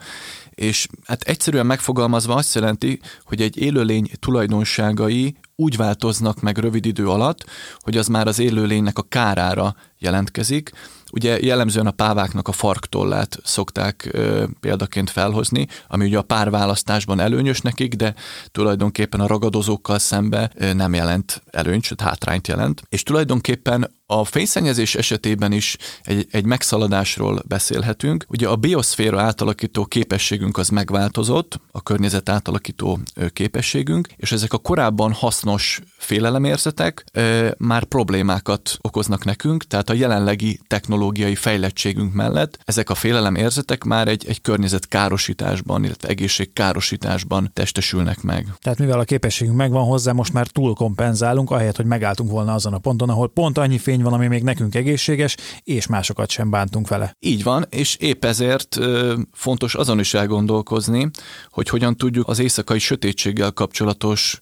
és 0.60 0.86
hát 1.06 1.22
egyszerűen 1.22 1.66
megfogalmazva 1.66 2.34
azt 2.34 2.54
jelenti, 2.54 3.00
hogy 3.24 3.40
egy 3.40 3.56
élőlény 3.56 4.10
tulajdonságai 4.18 5.36
úgy 5.56 5.76
változnak 5.76 6.40
meg 6.40 6.58
rövid 6.58 6.86
idő 6.86 7.08
alatt, 7.08 7.44
hogy 7.78 7.96
az 7.96 8.06
már 8.06 8.26
az 8.26 8.38
élőlénynek 8.38 8.98
a 8.98 9.02
kárára 9.02 9.76
jelentkezik, 9.98 10.70
Ugye 11.12 11.38
jellemzően 11.40 11.86
a 11.86 11.90
páváknak 11.90 12.48
a 12.48 12.52
farktollát 12.52 13.38
szokták 13.44 14.08
ö, 14.12 14.44
példaként 14.60 15.10
felhozni, 15.10 15.66
ami 15.88 16.04
ugye 16.04 16.18
a 16.18 16.22
párválasztásban 16.22 17.20
előnyös 17.20 17.60
nekik, 17.60 17.94
de 17.94 18.14
tulajdonképpen 18.50 19.20
a 19.20 19.26
ragadozókkal 19.26 19.98
szembe 19.98 20.50
ö, 20.54 20.72
nem 20.72 20.94
jelent 20.94 21.42
előnyt, 21.50 21.82
sőt 21.82 22.00
hátrányt 22.00 22.48
jelent. 22.48 22.82
És 22.88 23.02
tulajdonképpen 23.02 23.90
a 24.10 24.24
fényszennyezés 24.24 24.94
esetében 24.94 25.52
is 25.52 25.76
egy, 26.02 26.26
egy 26.30 26.44
megszaladásról 26.44 27.42
beszélhetünk. 27.46 28.24
Ugye 28.28 28.48
a 28.48 28.56
bioszféra 28.56 29.20
átalakító 29.20 29.84
képességünk 29.84 30.58
az 30.58 30.68
megváltozott, 30.68 31.60
a 31.72 31.82
környezet 31.82 32.28
átalakító 32.28 32.98
képességünk, 33.32 34.08
és 34.16 34.32
ezek 34.32 34.52
a 34.52 34.58
korábban 34.58 35.12
hasznos 35.12 35.80
félelemérzetek 35.98 37.04
e, 37.12 37.54
már 37.58 37.84
problémákat 37.84 38.76
okoznak 38.80 39.24
nekünk, 39.24 39.64
tehát 39.64 39.90
a 39.90 39.94
jelenlegi 39.94 40.60
technológiai 40.66 41.34
fejlettségünk 41.34 42.12
mellett 42.12 42.58
ezek 42.64 42.90
a 42.90 42.94
félelemérzetek 42.94 43.84
már 43.84 44.08
egy, 44.08 44.24
egy 44.28 44.40
környezet 44.40 44.88
károsításban, 44.88 45.84
illetve 45.84 46.08
egészségkárosításban 46.08 47.50
testesülnek 47.52 48.22
meg. 48.22 48.46
Tehát 48.58 48.78
mivel 48.78 48.98
a 48.98 49.04
képességünk 49.04 49.56
megvan 49.56 49.84
hozzá, 49.84 50.12
most 50.12 50.32
már 50.32 50.46
túl 50.46 50.74
kompenzálunk, 50.74 51.50
ahelyett, 51.50 51.76
hogy 51.76 51.86
megálltunk 51.86 52.30
volna 52.30 52.54
azon 52.54 52.72
a 52.72 52.78
ponton, 52.78 53.08
ahol 53.08 53.28
pont 53.28 53.58
annyi 53.58 53.78
fény 53.78 53.98
növény 54.00 54.18
van, 54.18 54.26
ami 54.26 54.36
még 54.36 54.42
nekünk 54.42 54.74
egészséges, 54.74 55.36
és 55.64 55.86
másokat 55.86 56.30
sem 56.30 56.50
bántunk 56.50 56.88
vele. 56.88 57.12
Így 57.18 57.42
van, 57.42 57.66
és 57.70 57.96
épp 57.96 58.24
ezért 58.24 58.78
fontos 59.32 59.74
azon 59.74 59.98
is 59.98 60.14
elgondolkozni, 60.14 61.10
hogy 61.50 61.68
hogyan 61.68 61.96
tudjuk 61.96 62.28
az 62.28 62.38
éjszakai 62.38 62.78
sötétséggel 62.78 63.52
kapcsolatos 63.52 64.38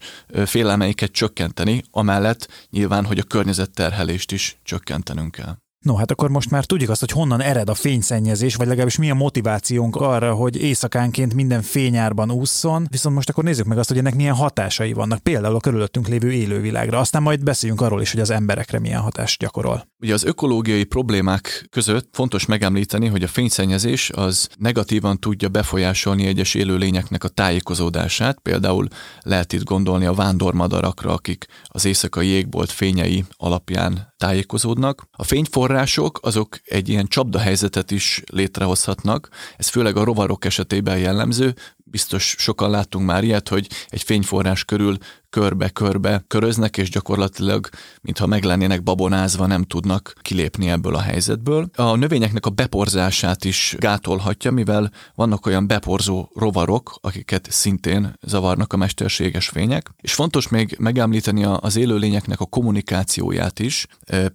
félelmeiket 0.47 1.11
csökkenteni, 1.13 1.83
amellett 1.91 2.49
nyilván, 2.71 3.05
hogy 3.05 3.19
a 3.19 3.23
környezetterhelést 3.23 4.33
is 4.33 4.59
csökkentenünk 4.63 5.31
kell. 5.31 5.57
No, 5.85 5.95
hát 5.95 6.11
akkor 6.11 6.31
most 6.31 6.51
már 6.51 6.65
tudjuk 6.65 6.91
azt, 6.91 7.01
hogy 7.01 7.11
honnan 7.11 7.41
ered 7.41 7.69
a 7.69 7.75
fényszennyezés, 7.75 8.55
vagy 8.55 8.67
legalábbis 8.67 8.99
mi 8.99 9.11
a 9.11 9.15
motivációnk 9.15 9.97
arra, 9.97 10.35
hogy 10.35 10.63
éjszakánként 10.63 11.35
minden 11.35 11.63
fényárban 11.63 12.31
ússzon, 12.31 12.87
viszont 12.91 13.15
most 13.15 13.29
akkor 13.29 13.45
nézzük 13.45 13.67
meg 13.67 13.79
azt, 13.79 13.89
hogy 13.89 13.99
ennek 13.99 14.15
milyen 14.15 14.35
hatásai 14.35 14.93
vannak, 14.93 15.19
például 15.19 15.55
a 15.55 15.61
körülöttünk 15.61 16.09
lévő 16.09 16.33
élővilágra. 16.33 16.99
Aztán 16.99 17.23
majd 17.23 17.43
beszéljünk 17.43 17.81
arról 17.81 18.01
is, 18.01 18.11
hogy 18.11 18.21
az 18.21 18.31
emberekre 18.31 18.79
milyen 18.79 19.01
hatást 19.01 19.41
gyakorol. 19.41 19.89
Ugye 20.01 20.15
az 20.15 20.25
ökológiai 20.25 20.85
problémák 20.85 21.67
között 21.71 22.09
fontos 22.13 22.47
megemlíteni, 22.47 23.07
hogy 23.07 23.23
a 23.23 23.29
fényszennyezés 23.29 24.11
az 24.11 24.49
negatívan 24.57 25.19
tudja 25.19 25.49
befolyásolni 25.49 26.27
egyes 26.27 26.55
élőlényeknek 26.55 27.25
a 27.25 27.29
tájékozódását. 27.29 28.39
Például 28.41 28.89
lehet 29.21 29.53
itt 29.53 29.65
gondolni 29.65 30.07
a 30.07 30.15
vándormadarakra, 30.15 31.13
akik 31.13 31.47
az 31.65 31.85
éjszakai 31.85 32.27
jégbolt 32.27 32.71
fényei 32.71 33.25
alapján 33.37 34.08
tájékozódnak. 34.19 35.09
A 35.13 35.25
fényforrások 35.25 36.19
azok 36.23 36.61
egy 36.65 36.89
ilyen 36.89 37.07
csapdahelyzetet 37.07 37.91
is 37.91 38.23
létrehozhatnak, 38.27 39.29
ez 39.57 39.69
főleg 39.69 39.97
a 39.97 40.05
rovarok 40.05 40.45
esetében 40.45 40.99
jellemző, 40.99 41.55
biztos 41.91 42.35
sokan 42.39 42.71
láttunk 42.71 43.07
már 43.07 43.25
ilyet, 43.25 43.49
hogy 43.49 43.69
egy 43.89 44.03
fényforrás 44.03 44.65
körül 44.65 44.97
körbe-körbe 45.31 46.25
köröznek, 46.27 46.77
és 46.77 46.91
gyakorlatilag, 46.91 47.69
mintha 48.01 48.27
meg 48.27 48.45
lennének 48.45 48.83
babonázva, 48.83 49.47
nem 49.47 49.63
tudnak 49.63 50.13
kilépni 50.23 50.69
ebből 50.69 50.95
a 50.95 51.01
helyzetből. 51.01 51.69
A 51.75 51.97
növényeknek 51.97 52.47
a 52.47 52.51
beporzását 52.51 53.45
is 53.45 53.77
gátolhatja, 53.79 54.51
mivel 54.51 54.91
vannak 55.15 55.47
olyan 55.47 55.67
beporzó 55.67 56.29
rovarok, 56.35 56.99
akiket 57.01 57.47
szintén 57.51 58.19
zavarnak 58.23 58.73
a 58.73 58.77
mesterséges 58.77 59.49
fények. 59.49 59.91
És 60.01 60.15
fontos 60.15 60.49
még 60.49 60.77
megemlíteni 60.79 61.45
az 61.45 61.77
élőlényeknek 61.77 62.41
a 62.41 62.47
kommunikációját 62.47 63.59
is. 63.59 63.87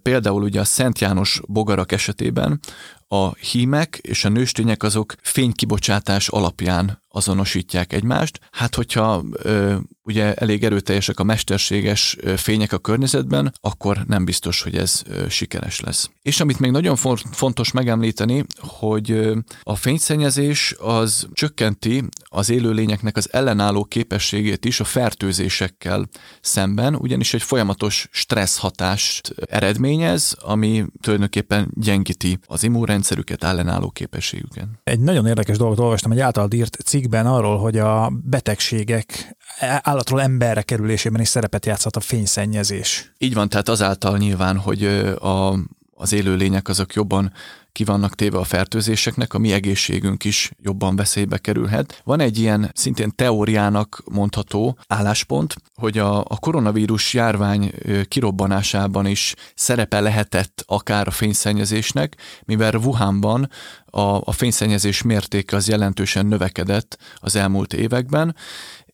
Például 0.02 0.42
ugye 0.42 0.60
a 0.60 0.64
Szent 0.64 0.98
János 0.98 1.40
bogarak 1.46 1.92
esetében 1.92 2.60
a 3.08 3.34
hímek 3.34 3.98
és 4.02 4.24
a 4.24 4.28
nőstények 4.28 4.82
azok 4.82 5.14
fénykibocsátás 5.22 6.28
alapján 6.28 7.02
azonosítják 7.08 7.92
egymást. 7.92 8.40
Hát, 8.50 8.74
hogyha 8.74 9.24
ö, 9.32 9.76
ugye 10.04 10.34
elég 10.34 10.64
erőteljesek 10.64 11.20
a 11.20 11.24
mesterséges 11.24 12.16
fények 12.36 12.72
a 12.72 12.78
környezetben, 12.78 13.52
akkor 13.60 14.04
nem 14.06 14.24
biztos, 14.24 14.62
hogy 14.62 14.76
ez 14.76 15.02
sikeres 15.28 15.80
lesz. 15.80 16.10
És 16.22 16.40
amit 16.40 16.58
még 16.58 16.70
nagyon 16.70 16.96
fontos 17.32 17.72
megemlíteni, 17.72 18.44
hogy 18.56 19.32
a 19.62 19.76
fényszennyezés 19.76 20.74
az 20.78 21.28
csökkenti 21.32 22.02
az 22.24 22.50
élőlényeknek 22.50 23.16
az 23.16 23.32
ellenálló 23.32 23.84
képességét 23.84 24.64
is 24.64 24.80
a 24.80 24.84
fertőzésekkel 24.84 26.08
szemben, 26.40 26.94
ugyanis 26.94 27.34
egy 27.34 27.42
folyamatos 27.42 28.08
stressz 28.10 28.58
hatást 28.58 29.34
eredményez, 29.46 30.36
ami 30.40 30.84
tulajdonképpen 31.00 31.70
gyengíti 31.74 32.38
az 32.46 32.62
immunrendszerüket, 32.62 33.44
ellenálló 33.44 33.90
képességüket. 33.90 34.66
Egy 34.84 35.00
nagyon 35.00 35.26
érdekes 35.26 35.56
dolgot 35.56 35.78
olvastam 35.78 36.12
egy 36.12 36.20
által 36.20 36.52
írt 36.52 36.76
cikkben 36.84 37.26
arról, 37.26 37.58
hogy 37.58 37.78
a 37.78 38.12
betegségek 38.24 39.36
állatról 39.60 40.22
emberre 40.22 40.62
kerülésében 40.62 41.20
is 41.20 41.28
szerepet 41.28 41.66
játszhat 41.66 41.96
a 41.96 42.00
fényszennyezés. 42.00 43.12
Így 43.18 43.34
van, 43.34 43.48
tehát 43.48 43.68
azáltal 43.68 44.18
nyilván, 44.18 44.58
hogy 44.58 44.84
a, 45.20 45.58
az 45.94 46.12
élőlények 46.12 46.68
azok 46.68 46.94
jobban 46.94 47.32
ki 47.74 47.84
vannak 47.84 48.14
téve 48.14 48.38
a 48.38 48.44
fertőzéseknek, 48.44 49.34
a 49.34 49.38
mi 49.38 49.52
egészségünk 49.52 50.24
is 50.24 50.50
jobban 50.62 50.96
veszélybe 50.96 51.38
kerülhet. 51.38 52.00
Van 52.04 52.20
egy 52.20 52.38
ilyen 52.38 52.70
szintén 52.74 53.12
teóriának 53.14 54.02
mondható 54.04 54.78
álláspont, 54.86 55.54
hogy 55.74 55.98
a, 55.98 56.18
a 56.18 56.38
koronavírus 56.40 57.14
járvány 57.14 57.72
kirobbanásában 58.08 59.06
is 59.06 59.34
szerepe 59.54 60.00
lehetett 60.00 60.64
akár 60.66 61.06
a 61.06 61.10
fényszennyezésnek, 61.10 62.16
mivel 62.44 62.74
Wuhanban 62.74 63.50
a, 63.86 64.00
a 64.00 64.32
fényszennyezés 64.32 65.02
mértéke 65.02 65.56
az 65.56 65.68
jelentősen 65.68 66.26
növekedett 66.26 66.98
az 67.16 67.36
elmúlt 67.36 67.72
években, 67.72 68.36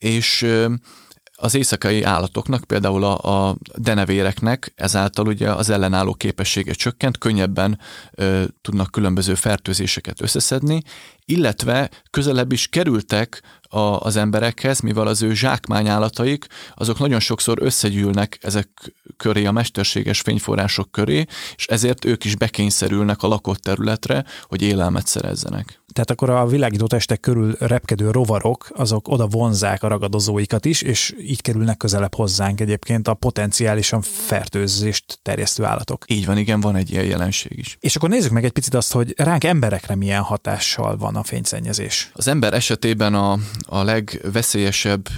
és 0.01 0.47
az 1.35 1.55
éjszakai 1.55 2.03
állatoknak, 2.03 2.65
például 2.65 3.05
a, 3.05 3.49
a 3.49 3.57
denevéreknek 3.75 4.73
ezáltal 4.77 5.27
ugye 5.27 5.51
az 5.53 5.71
ellenálló 5.71 6.15
képessége 6.15 6.73
csökkent, 6.73 7.19
könnyebben 7.19 7.79
ö, 8.11 8.45
tudnak 8.63 8.91
különböző 8.91 9.35
fertőzéseket 9.35 10.21
összeszedni, 10.21 10.83
illetve 11.25 11.91
közelebb 12.11 12.53
is 12.53 12.69
kerültek 12.69 13.43
a, 13.71 13.79
az 13.79 14.17
emberekhez, 14.17 14.81
mivel 14.81 15.07
az 15.07 15.23
ő 15.23 15.35
zsákmányálataik, 15.35 16.47
azok 16.75 16.99
nagyon 16.99 17.21
sokszor 17.21 17.59
összegyűlnek 17.63 18.39
ezek 18.41 18.69
köré, 19.17 19.45
a 19.45 19.53
mesterséges 19.53 20.21
fényforrások 20.21 20.91
köré, 20.91 21.25
és 21.57 21.67
ezért 21.67 22.05
ők 22.05 22.25
is 22.25 22.37
bekényszerülnek 22.37 23.23
a 23.23 23.29
lakott 23.29 23.59
területre, 23.59 24.25
hogy 24.43 24.63
élelmet 24.63 25.07
szerezzenek. 25.07 25.81
Tehát 25.93 26.11
akkor 26.11 26.31
a 26.31 26.47
világító 26.47 26.87
testek 26.87 27.21
körül 27.21 27.57
repkedő 27.59 28.11
rovarok, 28.11 28.71
azok 28.75 29.09
oda 29.09 29.27
vonzák 29.27 29.83
a 29.83 29.89
ragadozóikat 29.89 30.65
is, 30.65 30.83
és 30.83 31.15
így 31.21 31.41
kerülnek 31.41 31.77
közelebb 31.77 32.15
hozzánk 32.15 32.61
egyébként 32.61 33.09
a 33.09 33.15
potenciálisan 33.15 34.03
fertőzést 34.03 35.19
terjesztő 35.23 35.65
állatok. 35.65 36.05
Így 36.07 36.27
van, 36.27 36.39
igen, 36.39 36.61
van 36.61 36.77
egy 36.77 36.91
ilyen 36.91 37.05
jelenség 37.05 37.59
is. 37.59 37.77
És 37.81 37.97
akkor 37.97 38.09
nézzük 38.09 38.31
meg 38.31 38.45
egy 38.45 38.51
picit 38.51 38.75
azt, 38.75 38.93
hogy 38.93 39.15
ránk 39.17 39.45
emberekre 39.45 39.95
milyen 39.95 40.23
hatással 40.23 40.97
van 40.97 41.17
a 41.17 41.23
fényszennyezés. 41.23 42.11
Az 42.13 42.29
ember 42.29 42.55
esetében 42.55 43.15
a, 43.15 43.39
a 43.67 43.83
legveszélyesebb 43.83 45.09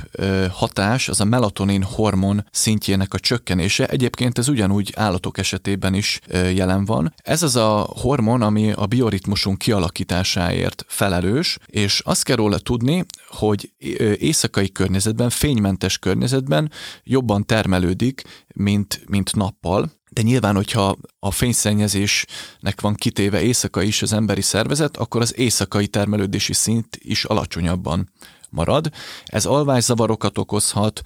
hatás 0.50 1.08
az 1.08 1.20
a 1.20 1.24
melatonin 1.24 1.82
hormon 1.82 2.46
szintjének 2.50 3.14
a 3.14 3.18
csökkenése. 3.18 3.86
Egyébként 3.86 4.38
ez 4.38 4.48
ugyanúgy 4.48 4.92
állatok 4.96 5.38
esetében 5.38 5.94
is 5.94 6.20
jelen 6.32 6.84
van. 6.84 7.14
Ez 7.16 7.42
az 7.42 7.56
a 7.56 7.86
hormon, 8.00 8.42
ami 8.42 8.72
a 8.72 8.86
bioritmusunk 8.86 9.58
kialakításáért 9.58 10.84
felelős, 10.88 11.58
és 11.66 12.00
azt 12.04 12.24
kell 12.24 12.36
róla 12.36 12.58
tudni, 12.58 13.04
hogy 13.28 13.72
éjszakai 14.18 14.72
környezetben, 14.72 15.30
fénymentes 15.30 15.98
környezetben 15.98 16.70
jobban 17.02 17.46
termelődik, 17.46 18.22
mint, 18.54 19.02
mint 19.06 19.34
nappal, 19.34 19.90
de 20.12 20.22
nyilván, 20.22 20.54
hogyha 20.54 20.96
a 21.18 21.30
fényszennyezésnek 21.30 22.80
van 22.80 22.94
kitéve 22.94 23.42
éjszaka 23.42 23.82
is 23.82 24.02
az 24.02 24.12
emberi 24.12 24.40
szervezet, 24.40 24.96
akkor 24.96 25.20
az 25.20 25.38
éjszakai 25.38 25.86
termelődési 25.86 26.52
szint 26.52 26.98
is 27.00 27.24
alacsonyabban 27.24 28.10
marad. 28.50 28.90
Ez 29.24 29.44
alvászavarokat 29.44 30.38
okozhat, 30.38 31.02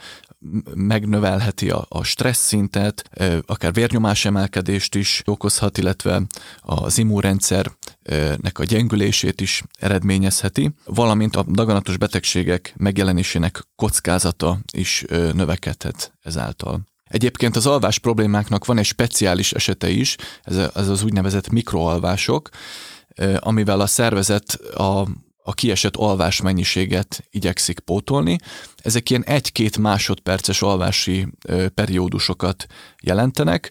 megnövelheti 0.75 1.71
a, 1.71 1.87
a 1.89 2.03
stressz 2.03 2.47
szintet, 2.47 3.11
akár 3.47 3.73
vérnyomás 3.73 4.25
emelkedést 4.25 4.95
is 4.95 5.23
okozhat, 5.25 5.79
illetve 5.79 6.23
az 6.61 6.99
immunrendszernek 6.99 8.59
a 8.59 8.65
gyengülését 8.65 9.41
is 9.41 9.63
eredményezheti, 9.79 10.71
valamint 10.85 11.37
a 11.37 11.45
daganatos 11.49 11.97
betegségek 11.97 12.75
megjelenésének 12.77 13.67
kockázata 13.77 14.59
is 14.73 15.05
növekedhet 15.33 16.13
ezáltal. 16.23 16.81
Egyébként 17.09 17.57
az 17.57 17.67
alvás 17.67 17.99
problémáknak 17.99 18.65
van 18.65 18.79
egy 18.79 18.85
speciális 18.85 19.53
esete 19.53 19.89
is, 19.89 20.17
ez, 20.43 20.57
ez 20.57 20.89
az 20.89 21.03
úgynevezett 21.03 21.51
mikroalvások, 21.51 22.49
amivel 23.39 23.81
a 23.81 23.87
szervezet 23.87 24.53
a, 24.75 25.07
a 25.43 25.53
kiesett 25.55 25.97
alvás 25.97 26.41
mennyiséget 26.41 27.25
igyekszik 27.31 27.79
pótolni. 27.79 28.39
Ezek 28.87 29.11
ilyen 29.11 29.25
egy-két 29.25 29.79
másodperces 29.79 30.63
alvási 30.63 31.29
periódusokat 31.75 32.67
jelentenek, 33.03 33.71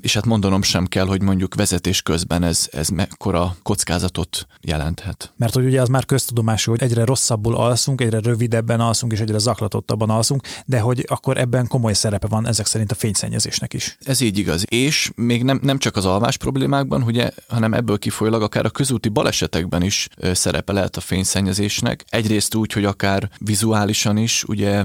és 0.00 0.14
hát 0.14 0.24
mondanom 0.24 0.62
sem 0.62 0.86
kell, 0.86 1.06
hogy 1.06 1.22
mondjuk 1.22 1.54
vezetés 1.54 2.02
közben 2.02 2.42
ez, 2.42 2.68
ez 2.72 2.88
mekkora 2.88 3.56
kockázatot 3.62 4.46
jelenthet. 4.60 5.32
Mert 5.36 5.54
hogy 5.54 5.64
ugye 5.64 5.80
az 5.80 5.88
már 5.88 6.04
köztudomású, 6.04 6.70
hogy 6.70 6.82
egyre 6.82 7.04
rosszabbul 7.04 7.54
alszunk, 7.54 8.00
egyre 8.00 8.18
rövidebben 8.18 8.80
alszunk, 8.80 9.12
és 9.12 9.20
egyre 9.20 9.38
zaklatottabban 9.38 10.10
alszunk, 10.10 10.42
de 10.66 10.80
hogy 10.80 11.04
akkor 11.08 11.38
ebben 11.38 11.66
komoly 11.66 11.92
szerepe 11.92 12.26
van 12.26 12.46
ezek 12.46 12.66
szerint 12.66 12.90
a 12.90 12.94
fényszennyezésnek 12.94 13.74
is. 13.74 13.98
Ez 14.04 14.20
így 14.20 14.38
igaz. 14.38 14.64
És 14.68 15.10
még 15.14 15.42
nem, 15.42 15.60
nem 15.62 15.78
csak 15.78 15.96
az 15.96 16.04
alvás 16.04 16.36
problémákban, 16.36 17.02
ugye, 17.02 17.30
hanem 17.48 17.74
ebből 17.74 17.98
kifolyólag 17.98 18.42
akár 18.42 18.64
a 18.64 18.70
közúti 18.70 19.08
balesetekben 19.08 19.82
is 19.82 20.08
szerepe 20.32 20.72
lehet 20.72 20.96
a 20.96 21.00
fényszennyezésnek. 21.00 22.04
Egyrészt 22.08 22.54
úgy, 22.54 22.72
hogy 22.72 22.84
akár 22.84 23.30
vizuálisan 23.38 24.16
is 24.16 24.35
ugye 24.44 24.84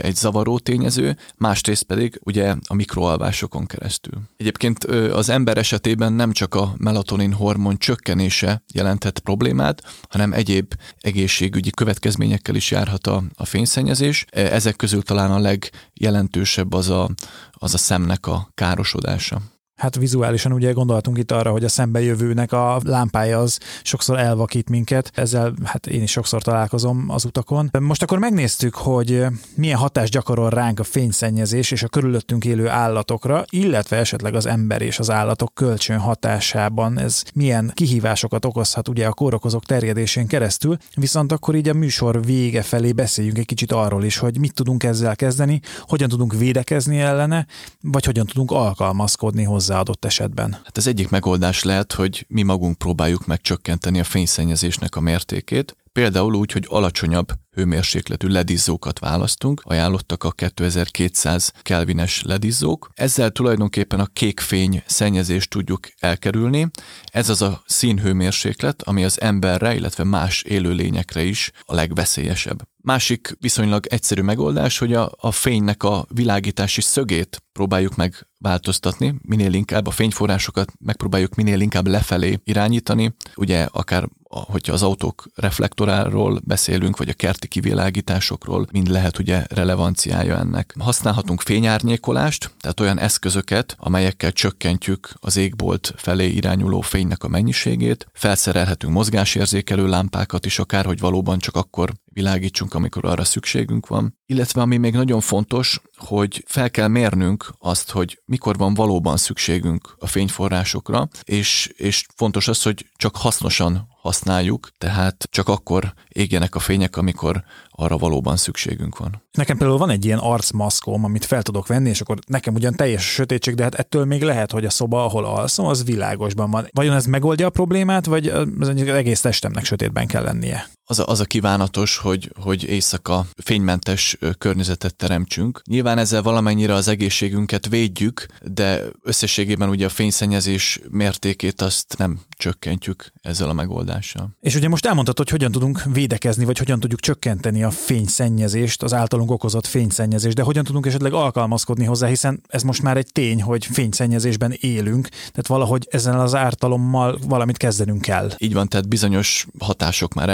egy 0.00 0.14
zavaró 0.14 0.58
tényező, 0.58 1.16
másrészt 1.36 1.82
pedig 1.82 2.20
ugye 2.24 2.54
a 2.66 2.74
mikro 2.74 3.02
alvásokon 3.02 3.66
keresztül. 3.66 4.20
Egyébként 4.36 4.84
az 5.12 5.28
ember 5.28 5.58
esetében 5.58 6.12
nem 6.12 6.32
csak 6.32 6.54
a 6.54 6.74
melatonin 6.78 7.32
hormon 7.32 7.78
csökkenése 7.78 8.62
jelenthet 8.72 9.18
problémát, 9.18 9.82
hanem 10.08 10.32
egyéb 10.32 10.74
egészségügyi 11.00 11.70
következményekkel 11.70 12.54
is 12.54 12.70
járhat 12.70 13.06
a, 13.06 13.22
a 13.34 13.44
fényszennyezés. 13.44 14.24
Ezek 14.30 14.76
közül 14.76 15.02
talán 15.02 15.30
a 15.30 15.38
legjelentősebb 15.38 16.72
az 16.72 16.88
a, 16.88 17.10
az 17.50 17.74
a 17.74 17.78
szemnek 17.78 18.26
a 18.26 18.50
károsodása. 18.54 19.40
Hát 19.82 19.96
vizuálisan 19.96 20.52
ugye 20.52 20.72
gondoltunk 20.72 21.18
itt 21.18 21.30
arra, 21.30 21.50
hogy 21.50 21.64
a 21.64 21.68
szembejövőnek 21.68 22.52
a 22.52 22.80
lámpája 22.84 23.38
az 23.38 23.58
sokszor 23.82 24.18
elvakít 24.18 24.68
minket, 24.68 25.10
ezzel 25.14 25.52
hát 25.64 25.86
én 25.86 26.02
is 26.02 26.10
sokszor 26.10 26.42
találkozom 26.42 27.04
az 27.08 27.24
utakon. 27.24 27.70
Most 27.80 28.02
akkor 28.02 28.18
megnéztük, 28.18 28.74
hogy 28.74 29.24
milyen 29.54 29.78
hatást 29.78 30.12
gyakorol 30.12 30.50
ránk 30.50 30.80
a 30.80 30.84
fényszennyezés 30.84 31.70
és 31.70 31.82
a 31.82 31.88
körülöttünk 31.88 32.44
élő 32.44 32.68
állatokra, 32.68 33.44
illetve 33.50 33.96
esetleg 33.96 34.34
az 34.34 34.46
ember 34.46 34.82
és 34.82 34.98
az 34.98 35.10
állatok 35.10 35.54
kölcsön 35.54 35.98
hatásában. 35.98 36.98
Ez 36.98 37.22
milyen 37.34 37.70
kihívásokat 37.74 38.44
okozhat 38.44 38.88
ugye 38.88 39.06
a 39.06 39.12
kórokozók 39.12 39.64
terjedésén 39.64 40.26
keresztül, 40.26 40.76
viszont 40.94 41.32
akkor 41.32 41.54
így 41.54 41.68
a 41.68 41.74
műsor 41.74 42.24
vége 42.24 42.62
felé 42.62 42.92
beszéljünk 42.92 43.38
egy 43.38 43.46
kicsit 43.46 43.72
arról 43.72 44.04
is, 44.04 44.16
hogy 44.16 44.38
mit 44.38 44.54
tudunk 44.54 44.82
ezzel 44.82 45.16
kezdeni, 45.16 45.60
hogyan 45.80 46.08
tudunk 46.08 46.34
védekezni 46.34 47.00
ellene, 47.00 47.46
vagy 47.80 48.04
hogyan 48.04 48.26
tudunk 48.26 48.50
alkalmazkodni 48.50 49.42
hozzá 49.42 49.70
hozzá 49.72 49.84
adott 49.84 50.04
esetben? 50.04 50.52
Hát 50.52 50.76
az 50.76 50.86
egyik 50.86 51.08
megoldás 51.08 51.62
lehet, 51.62 51.92
hogy 51.92 52.26
mi 52.28 52.42
magunk 52.42 52.78
próbáljuk 52.78 53.26
meg 53.26 53.40
csökkenteni 53.40 54.00
a 54.00 54.04
fényszennyezésnek 54.04 54.96
a 54.96 55.00
mértékét, 55.00 55.76
Például 55.92 56.34
úgy, 56.34 56.52
hogy 56.52 56.66
alacsonyabb 56.68 57.32
hőmérsékletű 57.50 58.28
ledizzókat 58.28 58.98
választunk, 58.98 59.62
ajánlottak 59.64 60.24
a 60.24 60.30
2200 60.30 61.52
kelvines 61.62 62.22
ledizzók. 62.22 62.90
Ezzel 62.94 63.30
tulajdonképpen 63.30 64.00
a 64.00 64.06
kék 64.06 64.40
fény 64.40 64.82
szennyezést 64.86 65.50
tudjuk 65.50 65.88
elkerülni. 65.98 66.70
Ez 67.04 67.28
az 67.28 67.42
a 67.42 67.62
színhőmérséklet, 67.66 68.82
ami 68.82 69.04
az 69.04 69.20
emberre, 69.20 69.74
illetve 69.74 70.04
más 70.04 70.42
élőlényekre 70.42 71.22
is 71.22 71.50
a 71.60 71.74
legveszélyesebb. 71.74 72.62
Másik 72.84 73.36
viszonylag 73.40 73.86
egyszerű 73.86 74.22
megoldás, 74.22 74.78
hogy 74.78 74.92
a, 74.92 75.12
a 75.16 75.30
fénynek 75.30 75.82
a 75.82 76.06
világítási 76.14 76.80
szögét 76.80 77.42
próbáljuk 77.52 77.96
meg 77.96 78.28
változtatni, 78.38 79.14
minél 79.22 79.52
inkább 79.52 79.86
a 79.86 79.90
fényforrásokat 79.90 80.72
megpróbáljuk 80.78 81.34
minél 81.34 81.60
inkább 81.60 81.86
lefelé 81.86 82.38
irányítani, 82.44 83.14
ugye 83.34 83.68
akár 83.70 84.08
hogyha 84.40 84.72
az 84.72 84.82
autók 84.82 85.28
reflektoráról 85.34 86.40
beszélünk, 86.44 86.96
vagy 86.96 87.08
a 87.08 87.12
kerti 87.12 87.48
kivilágításokról, 87.48 88.66
mind 88.72 88.88
lehet 88.88 89.18
ugye 89.18 89.44
relevanciája 89.48 90.36
ennek. 90.36 90.74
Használhatunk 90.78 91.40
fényárnyékolást, 91.40 92.54
tehát 92.60 92.80
olyan 92.80 92.98
eszközöket, 92.98 93.76
amelyekkel 93.78 94.32
csökkentjük 94.32 95.12
az 95.20 95.36
égbolt 95.36 95.92
felé 95.96 96.28
irányuló 96.28 96.80
fénynek 96.80 97.24
a 97.24 97.28
mennyiségét, 97.28 98.06
felszerelhetünk 98.12 98.92
mozgásérzékelő 98.92 99.86
lámpákat 99.86 100.46
is 100.46 100.58
akár, 100.58 100.84
hogy 100.84 101.00
valóban 101.00 101.38
csak 101.38 101.56
akkor 101.56 101.92
világítsunk, 102.04 102.74
amikor 102.74 103.04
arra 103.04 103.24
szükségünk 103.24 103.86
van. 103.86 104.18
Illetve 104.26 104.60
ami 104.60 104.76
még 104.76 104.92
nagyon 104.92 105.20
fontos, 105.20 105.80
hogy 105.96 106.44
fel 106.46 106.70
kell 106.70 106.88
mérnünk 106.88 107.52
azt, 107.58 107.90
hogy 107.90 108.22
mikor 108.24 108.56
van 108.56 108.74
valóban 108.74 109.16
szükségünk 109.16 109.94
a 109.98 110.06
fényforrásokra, 110.06 111.08
és, 111.22 111.72
és 111.76 112.06
fontos 112.16 112.48
az, 112.48 112.62
hogy 112.62 112.86
csak 112.96 113.16
hasznosan 113.16 113.90
használjuk, 114.02 114.68
tehát 114.78 115.28
csak 115.30 115.48
akkor 115.48 115.94
égjenek 116.08 116.54
a 116.54 116.58
fények, 116.58 116.96
amikor 116.96 117.44
arra 117.70 117.98
valóban 117.98 118.36
szükségünk 118.36 118.98
van. 118.98 119.22
Nekem 119.32 119.56
például 119.56 119.78
van 119.78 119.90
egy 119.90 120.04
ilyen 120.04 120.18
arcmaszkom, 120.18 121.04
amit 121.04 121.24
fel 121.24 121.42
tudok 121.42 121.66
venni, 121.66 121.88
és 121.88 122.00
akkor 122.00 122.18
nekem 122.26 122.54
ugyan 122.54 122.74
teljes 122.74 123.12
sötétség, 123.12 123.54
de 123.54 123.62
hát 123.62 123.74
ettől 123.74 124.04
még 124.04 124.22
lehet, 124.22 124.52
hogy 124.52 124.64
a 124.64 124.70
szoba, 124.70 125.04
ahol 125.04 125.24
alszom, 125.24 125.66
az 125.66 125.84
világosban 125.84 126.50
van. 126.50 126.68
Vajon 126.72 126.94
ez 126.94 127.06
megoldja 127.06 127.46
a 127.46 127.50
problémát, 127.50 128.06
vagy 128.06 128.26
az 128.60 128.68
egész 128.68 129.20
testemnek 129.20 129.64
sötétben 129.64 130.06
kell 130.06 130.22
lennie? 130.22 130.66
Az 130.92 130.98
a, 130.98 131.06
az 131.06 131.20
a 131.20 131.24
kívánatos, 131.24 131.96
hogy, 131.96 132.32
hogy 132.40 132.64
éjszaka 132.64 133.26
fénymentes 133.36 134.18
környezetet 134.38 134.94
teremtsünk. 134.94 135.62
Nyilván 135.66 135.98
ezzel 135.98 136.22
valamennyire 136.22 136.74
az 136.74 136.88
egészségünket 136.88 137.68
védjük, 137.68 138.26
de 138.42 138.82
összességében 139.02 139.68
ugye 139.68 139.86
a 139.86 139.88
fényszennyezés 139.88 140.80
mértékét 140.90 141.60
azt 141.60 141.94
nem 141.98 142.20
csökkentjük 142.36 143.12
ezzel 143.22 143.48
a 143.48 143.52
megoldással. 143.52 144.28
És 144.40 144.54
ugye 144.54 144.68
most 144.68 144.86
elmondtad, 144.86 145.16
hogy 145.18 145.28
hogyan 145.28 145.52
tudunk 145.52 145.82
védekezni, 145.92 146.44
vagy 146.44 146.58
hogyan 146.58 146.80
tudjuk 146.80 147.00
csökkenteni 147.00 147.62
a 147.62 147.70
fényszennyezést, 147.70 148.82
az 148.82 148.94
általunk 148.94 149.30
okozott 149.30 149.66
fényszennyezést, 149.66 150.36
de 150.36 150.42
hogyan 150.42 150.64
tudunk 150.64 150.86
esetleg 150.86 151.12
alkalmazkodni 151.12 151.84
hozzá, 151.84 152.06
hiszen 152.06 152.42
ez 152.48 152.62
most 152.62 152.82
már 152.82 152.96
egy 152.96 153.12
tény, 153.12 153.42
hogy 153.42 153.66
fényszennyezésben 153.66 154.56
élünk, 154.60 155.08
tehát 155.08 155.46
valahogy 155.46 155.88
ezen 155.90 156.18
az 156.18 156.34
ártalommal 156.34 157.18
valamit 157.26 157.56
kezdenünk 157.56 158.00
kell. 158.00 158.30
Így 158.38 158.52
van, 158.52 158.68
tehát 158.68 158.88
bizonyos 158.88 159.46
hatások 159.58 160.14
már 160.14 160.28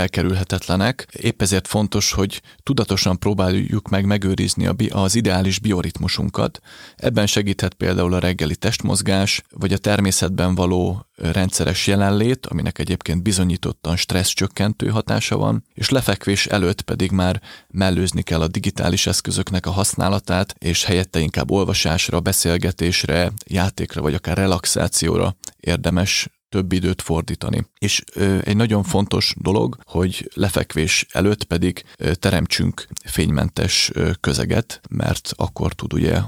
elkerülhetetlenek. 0.53 1.07
Épp 1.13 1.43
ezért 1.43 1.67
fontos, 1.67 2.13
hogy 2.13 2.43
tudatosan 2.63 3.19
próbáljuk 3.19 3.89
meg 3.89 4.05
megőrizni 4.05 4.69
az 4.91 5.15
ideális 5.15 5.59
bioritmusunkat. 5.59 6.61
Ebben 6.97 7.27
segíthet 7.27 7.75
például 7.75 8.15
a 8.15 8.19
reggeli 8.19 8.57
testmozgás, 8.57 9.43
vagy 9.51 9.73
a 9.73 9.79
természetben 9.79 10.55
való 10.55 11.07
rendszeres 11.17 11.87
jelenlét, 11.87 12.47
aminek 12.47 12.79
egyébként 12.79 13.23
bizonyítottan 13.23 13.97
stressz 13.97 14.33
csökkentő 14.35 14.89
hatása 14.89 15.37
van, 15.37 15.65
és 15.75 15.89
lefekvés 15.89 16.47
előtt 16.47 16.83
pedig 16.83 17.11
már 17.11 17.41
mellőzni 17.69 18.23
kell 18.23 18.41
a 18.41 18.49
digitális 18.49 19.07
eszközöknek 19.07 19.67
a 19.67 19.71
használatát, 19.71 20.55
és 20.59 20.85
helyette 20.85 21.19
inkább 21.19 21.51
olvasásra, 21.51 22.21
beszélgetésre, 22.21 23.33
játékra 23.47 24.03
vagy 24.03 24.15
akár 24.15 24.37
relaxációra 24.37 25.37
érdemes 25.61 26.29
több 26.49 26.73
időt 26.73 27.03
fordítani. 27.03 27.67
És 27.79 28.05
egy 28.43 28.57
nagyon 28.57 28.83
fontos 28.83 29.35
dolog, 29.39 29.79
hogy 29.85 30.31
lefekvés 30.35 31.07
előtt 31.13 31.45
pedig 31.45 31.85
teremtsünk 32.13 32.87
fénymentes 33.05 33.93
közeget, 34.21 34.81
mert 34.91 35.33
akkor 35.37 35.73
tud 35.73 35.93
ugye 35.93 36.21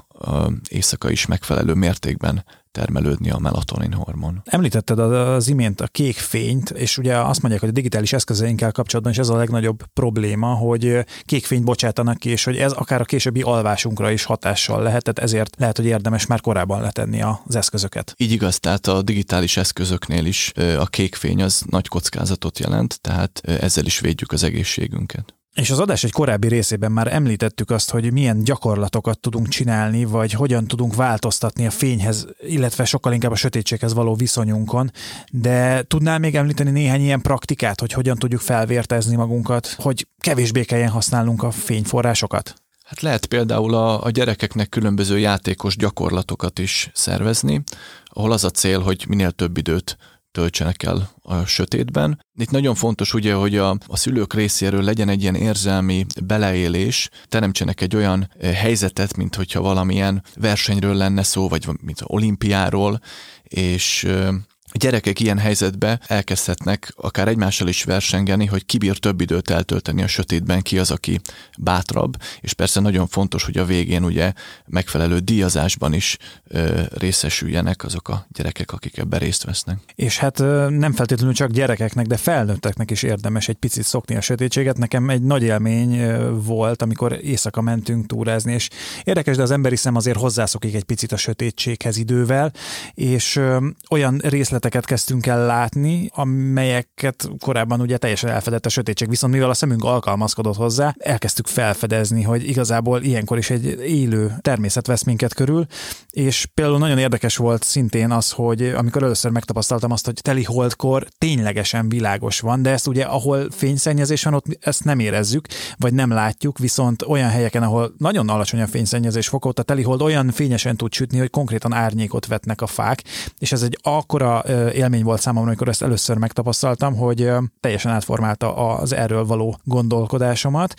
éjszaka 0.69 1.11
is 1.11 1.27
megfelelő 1.27 1.75
mértékben 1.75 2.45
termelődni 2.71 3.31
a 3.31 3.39
melatonin 3.39 3.93
hormon. 3.93 4.43
Említetted 4.45 4.99
az 4.99 5.49
imént 5.49 5.81
a 5.81 5.87
kék 5.87 6.17
fényt, 6.17 6.71
és 6.71 6.99
ugye 6.99 7.17
azt 7.17 7.41
mondják, 7.41 7.61
hogy 7.61 7.71
a 7.71 7.73
digitális 7.73 8.13
eszközeinkkel 8.13 8.73
kapcsolatban 8.73 9.13
is 9.13 9.19
ez 9.19 9.29
a 9.29 9.37
legnagyobb 9.37 9.83
probléma, 9.93 10.55
hogy 10.55 11.05
kék 11.23 11.47
fényt 11.47 11.65
bocsátanak 11.65 12.19
ki, 12.19 12.31
és 12.31 12.45
hogy 12.45 12.57
ez 12.57 12.73
akár 12.73 13.01
a 13.01 13.05
későbbi 13.05 13.43
alvásunkra 13.43 14.11
is 14.11 14.25
hatással 14.25 14.83
lehet, 14.83 15.03
tehát 15.03 15.31
ezért 15.31 15.55
lehet, 15.59 15.77
hogy 15.77 15.87
érdemes 15.87 16.27
már 16.27 16.41
korábban 16.41 16.81
letenni 16.81 17.23
az 17.23 17.57
eszközöket. 17.57 18.15
Így 18.17 18.33
igaz, 18.33 18.61
tehát 18.61 18.87
a 18.87 19.03
digitális 19.03 19.57
eszközöknél 19.57 20.25
is 20.25 20.53
a 20.79 20.87
kék 20.87 21.15
fény 21.15 21.43
az 21.43 21.63
nagy 21.71 21.89
kockázatot 21.89 22.59
jelent, 22.59 23.01
tehát 23.01 23.41
ezzel 23.45 23.85
is 23.85 24.01
védjük 24.01 24.33
az 24.33 24.43
egészségünket. 24.43 25.35
És 25.61 25.71
az 25.71 25.79
adás 25.79 26.05
egy 26.05 26.13
korábbi 26.13 26.49
részében 26.49 26.93
már 26.93 27.15
említettük 27.15 27.71
azt, 27.71 27.91
hogy 27.91 28.13
milyen 28.13 28.45
gyakorlatokat 28.45 29.19
tudunk 29.19 29.49
csinálni, 29.49 30.05
vagy 30.05 30.33
hogyan 30.33 30.67
tudunk 30.67 30.95
változtatni 30.95 31.67
a 31.67 31.71
fényhez, 31.71 32.27
illetve 32.41 32.85
sokkal 32.85 33.13
inkább 33.13 33.31
a 33.31 33.37
sötétséghez 33.37 33.95
való 33.95 34.15
viszonyunkon. 34.15 34.91
De 35.31 35.83
tudnál 35.83 36.19
még 36.19 36.35
említeni 36.35 36.71
néhány 36.71 37.01
ilyen 37.01 37.21
praktikát, 37.21 37.81
hogy 37.81 37.93
hogyan 37.93 38.17
tudjuk 38.17 38.41
felvértezni 38.41 39.17
magunkat, 39.17 39.75
hogy 39.79 40.07
kevésbé 40.21 40.65
kelljen 40.65 40.91
használnunk 40.91 41.43
a 41.43 41.51
fényforrásokat? 41.51 42.55
Hát 42.85 43.01
lehet 43.01 43.27
például 43.27 43.75
a, 43.75 44.05
a 44.05 44.11
gyerekeknek 44.11 44.69
különböző 44.69 45.19
játékos 45.19 45.77
gyakorlatokat 45.77 46.59
is 46.59 46.91
szervezni, 46.95 47.63
ahol 48.05 48.33
az 48.33 48.45
a 48.45 48.51
cél, 48.51 48.81
hogy 48.81 49.05
minél 49.09 49.31
több 49.31 49.57
időt 49.57 49.97
töltsenek 50.33 50.83
el 50.83 51.11
a 51.23 51.45
sötétben. 51.45 52.25
Itt 52.39 52.51
nagyon 52.51 52.75
fontos 52.75 53.15
ugye, 53.15 53.35
hogy 53.35 53.57
a, 53.57 53.71
a 53.87 53.97
szülők 53.97 54.35
részéről 54.35 54.83
legyen 54.83 55.09
egy 55.09 55.23
ilyen 55.23 55.35
érzelmi 55.35 56.07
beleélés, 56.25 57.09
teremtsenek 57.29 57.81
egy 57.81 57.97
olyan 57.97 58.31
eh, 58.39 58.55
helyzetet, 58.55 59.17
mint 59.17 59.35
hogyha 59.35 59.61
valamilyen 59.61 60.23
versenyről 60.37 60.95
lenne 60.95 61.23
szó, 61.23 61.49
vagy 61.49 61.67
mint 61.81 62.01
olimpiáról, 62.03 63.01
és 63.43 64.05
eh, 64.05 64.29
a 64.73 64.79
gyerekek 64.79 65.21
ilyen 65.21 65.39
helyzetbe 65.39 66.01
elkezdhetnek 66.07 66.93
akár 66.97 67.29
egymással 67.29 67.69
is 67.69 67.85
versengeni, 67.85 68.47
hogy 68.47 68.67
ki 68.67 68.79
bír 68.79 68.99
több 68.99 69.21
időt 69.21 69.51
eltölteni 69.51 70.03
a 70.03 70.07
sötétben, 70.07 70.63
ki 70.63 70.79
az, 70.79 70.91
aki 70.91 71.21
bátrabb, 71.59 72.17
és 72.41 72.53
persze 72.53 72.81
nagyon 72.81 73.07
fontos, 73.07 73.45
hogy 73.45 73.59
a 73.59 73.65
végén 73.65 74.05
ugye 74.05 74.33
megfelelő 74.67 75.19
díjazásban 75.19 75.93
is 75.93 76.17
ö, 76.49 76.83
részesüljenek 76.95 77.85
azok 77.85 78.09
a 78.09 78.27
gyerekek, 78.29 78.73
akik 78.73 78.99
ebben 78.99 79.19
részt 79.19 79.45
vesznek. 79.45 79.79
És 79.95 80.19
hát 80.19 80.39
nem 80.69 80.93
feltétlenül 80.93 81.35
csak 81.35 81.51
gyerekeknek, 81.51 82.07
de 82.07 82.17
felnőtteknek 82.17 82.91
is 82.91 83.03
érdemes 83.03 83.49
egy 83.49 83.57
picit 83.57 83.85
szokni 83.85 84.17
a 84.17 84.21
sötétséget. 84.21 84.79
Nekem 84.79 85.11
egy 85.11 85.23
nagy 85.23 85.43
élmény 85.43 86.17
volt, 86.45 86.83
amikor 86.83 87.19
éjszaka 87.23 87.61
mentünk 87.61 88.07
túrázni, 88.07 88.53
és 88.53 88.69
érdekes, 89.05 89.37
de 89.37 89.43
az 89.43 89.51
emberi 89.51 89.77
szem 89.77 89.97
azért 89.97 90.19
hozzászokik 90.19 90.75
egy 90.75 90.85
picit 90.85 91.13
a 91.13 91.17
sötétséghez 91.17 91.97
idővel, 91.97 92.53
és 92.95 93.37
ö, 93.37 93.67
olyan 93.91 94.19
részlet 94.25 94.60
részleteket 94.61 94.91
kezdtünk 94.91 95.27
el 95.27 95.47
látni, 95.47 96.11
amelyeket 96.15 97.29
korábban 97.39 97.81
ugye 97.81 97.97
teljesen 97.97 98.31
elfedett 98.31 98.67
a 98.67 98.69
sötétség, 98.69 99.09
viszont 99.09 99.33
mivel 99.33 99.51
a 99.51 99.55
szemünk 99.55 99.85
alkalmazkodott 99.85 100.57
hozzá, 100.57 100.95
elkezdtük 100.99 101.47
felfedezni, 101.47 102.23
hogy 102.23 102.49
igazából 102.49 103.03
ilyenkor 103.03 103.39
is 103.39 103.51
egy 103.51 103.65
élő 103.81 104.33
természet 104.41 104.87
vesz 104.87 105.03
minket 105.03 105.35
körül, 105.35 105.67
és 106.11 106.47
például 106.55 106.79
nagyon 106.79 106.99
érdekes 106.99 107.37
volt 107.37 107.63
szintén 107.63 108.11
az, 108.11 108.31
hogy 108.31 108.63
amikor 108.63 109.03
először 109.03 109.31
megtapasztaltam 109.31 109.93
azt, 109.93 110.05
hogy 110.05 110.19
teli 110.23 110.43
holdkor 110.43 111.07
ténylegesen 111.19 111.89
világos 111.89 112.41
van, 112.41 112.63
de 112.63 112.71
ezt 112.71 112.87
ugye 112.87 113.05
ahol 113.05 113.51
fényszennyezés 113.51 114.25
van, 114.25 114.35
ott 114.35 114.47
ezt 114.61 114.85
nem 114.85 114.99
érezzük, 114.99 115.47
vagy 115.77 115.93
nem 115.93 116.11
látjuk, 116.11 116.59
viszont 116.59 117.03
olyan 117.03 117.29
helyeken, 117.29 117.63
ahol 117.63 117.95
nagyon 117.99 118.29
alacsony 118.29 118.61
a 118.61 118.67
fényszennyezés 118.67 119.29
fok, 119.29 119.45
ott 119.45 119.59
a 119.59 119.63
teli 119.63 119.83
hold 119.83 120.03
olyan 120.03 120.31
fényesen 120.31 120.77
tud 120.77 120.93
sütni, 120.93 121.19
hogy 121.19 121.31
konkrétan 121.31 121.73
árnyékot 121.73 122.27
vetnek 122.27 122.61
a 122.61 122.67
fák, 122.67 123.03
és 123.39 123.53
ez 123.53 123.63
egy 123.63 123.79
akkora 123.83 124.43
élmény 124.73 125.03
volt 125.03 125.21
számomra, 125.21 125.49
amikor 125.49 125.69
ezt 125.69 125.83
először 125.83 126.17
megtapasztaltam, 126.17 126.97
hogy 126.97 127.31
teljesen 127.61 127.93
átformálta 127.93 128.55
az 128.77 128.93
erről 128.93 129.25
való 129.25 129.59
gondolkodásomat. 129.65 130.75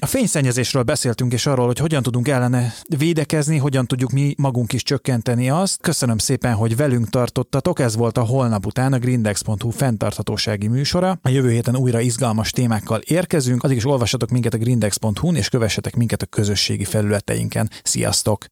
A 0.00 0.06
fényszennyezésről 0.06 0.82
beszéltünk, 0.82 1.32
és 1.32 1.46
arról, 1.46 1.66
hogy 1.66 1.78
hogyan 1.78 2.02
tudunk 2.02 2.28
ellene 2.28 2.74
védekezni, 2.98 3.56
hogyan 3.58 3.86
tudjuk 3.86 4.10
mi 4.10 4.34
magunk 4.38 4.72
is 4.72 4.82
csökkenteni 4.82 5.50
azt. 5.50 5.80
Köszönöm 5.80 6.18
szépen, 6.18 6.54
hogy 6.54 6.76
velünk 6.76 7.08
tartottatok. 7.10 7.80
Ez 7.80 7.96
volt 7.96 8.18
a 8.18 8.24
holnap 8.24 8.66
után 8.66 8.92
a 8.92 8.98
grindex.hu 8.98 9.70
fenntarthatósági 9.70 10.66
műsora. 10.66 11.18
A 11.22 11.28
jövő 11.28 11.50
héten 11.50 11.76
újra 11.76 12.00
izgalmas 12.00 12.50
témákkal 12.50 13.00
érkezünk. 13.04 13.62
Addig 13.62 13.76
is 13.76 13.86
olvassatok 13.86 14.30
minket 14.30 14.54
a 14.54 14.58
grindex.hu-n, 14.58 15.36
és 15.36 15.48
kövessetek 15.48 15.96
minket 15.96 16.22
a 16.22 16.26
közösségi 16.26 16.84
felületeinken. 16.84 17.70
Sziasztok! 17.82 18.44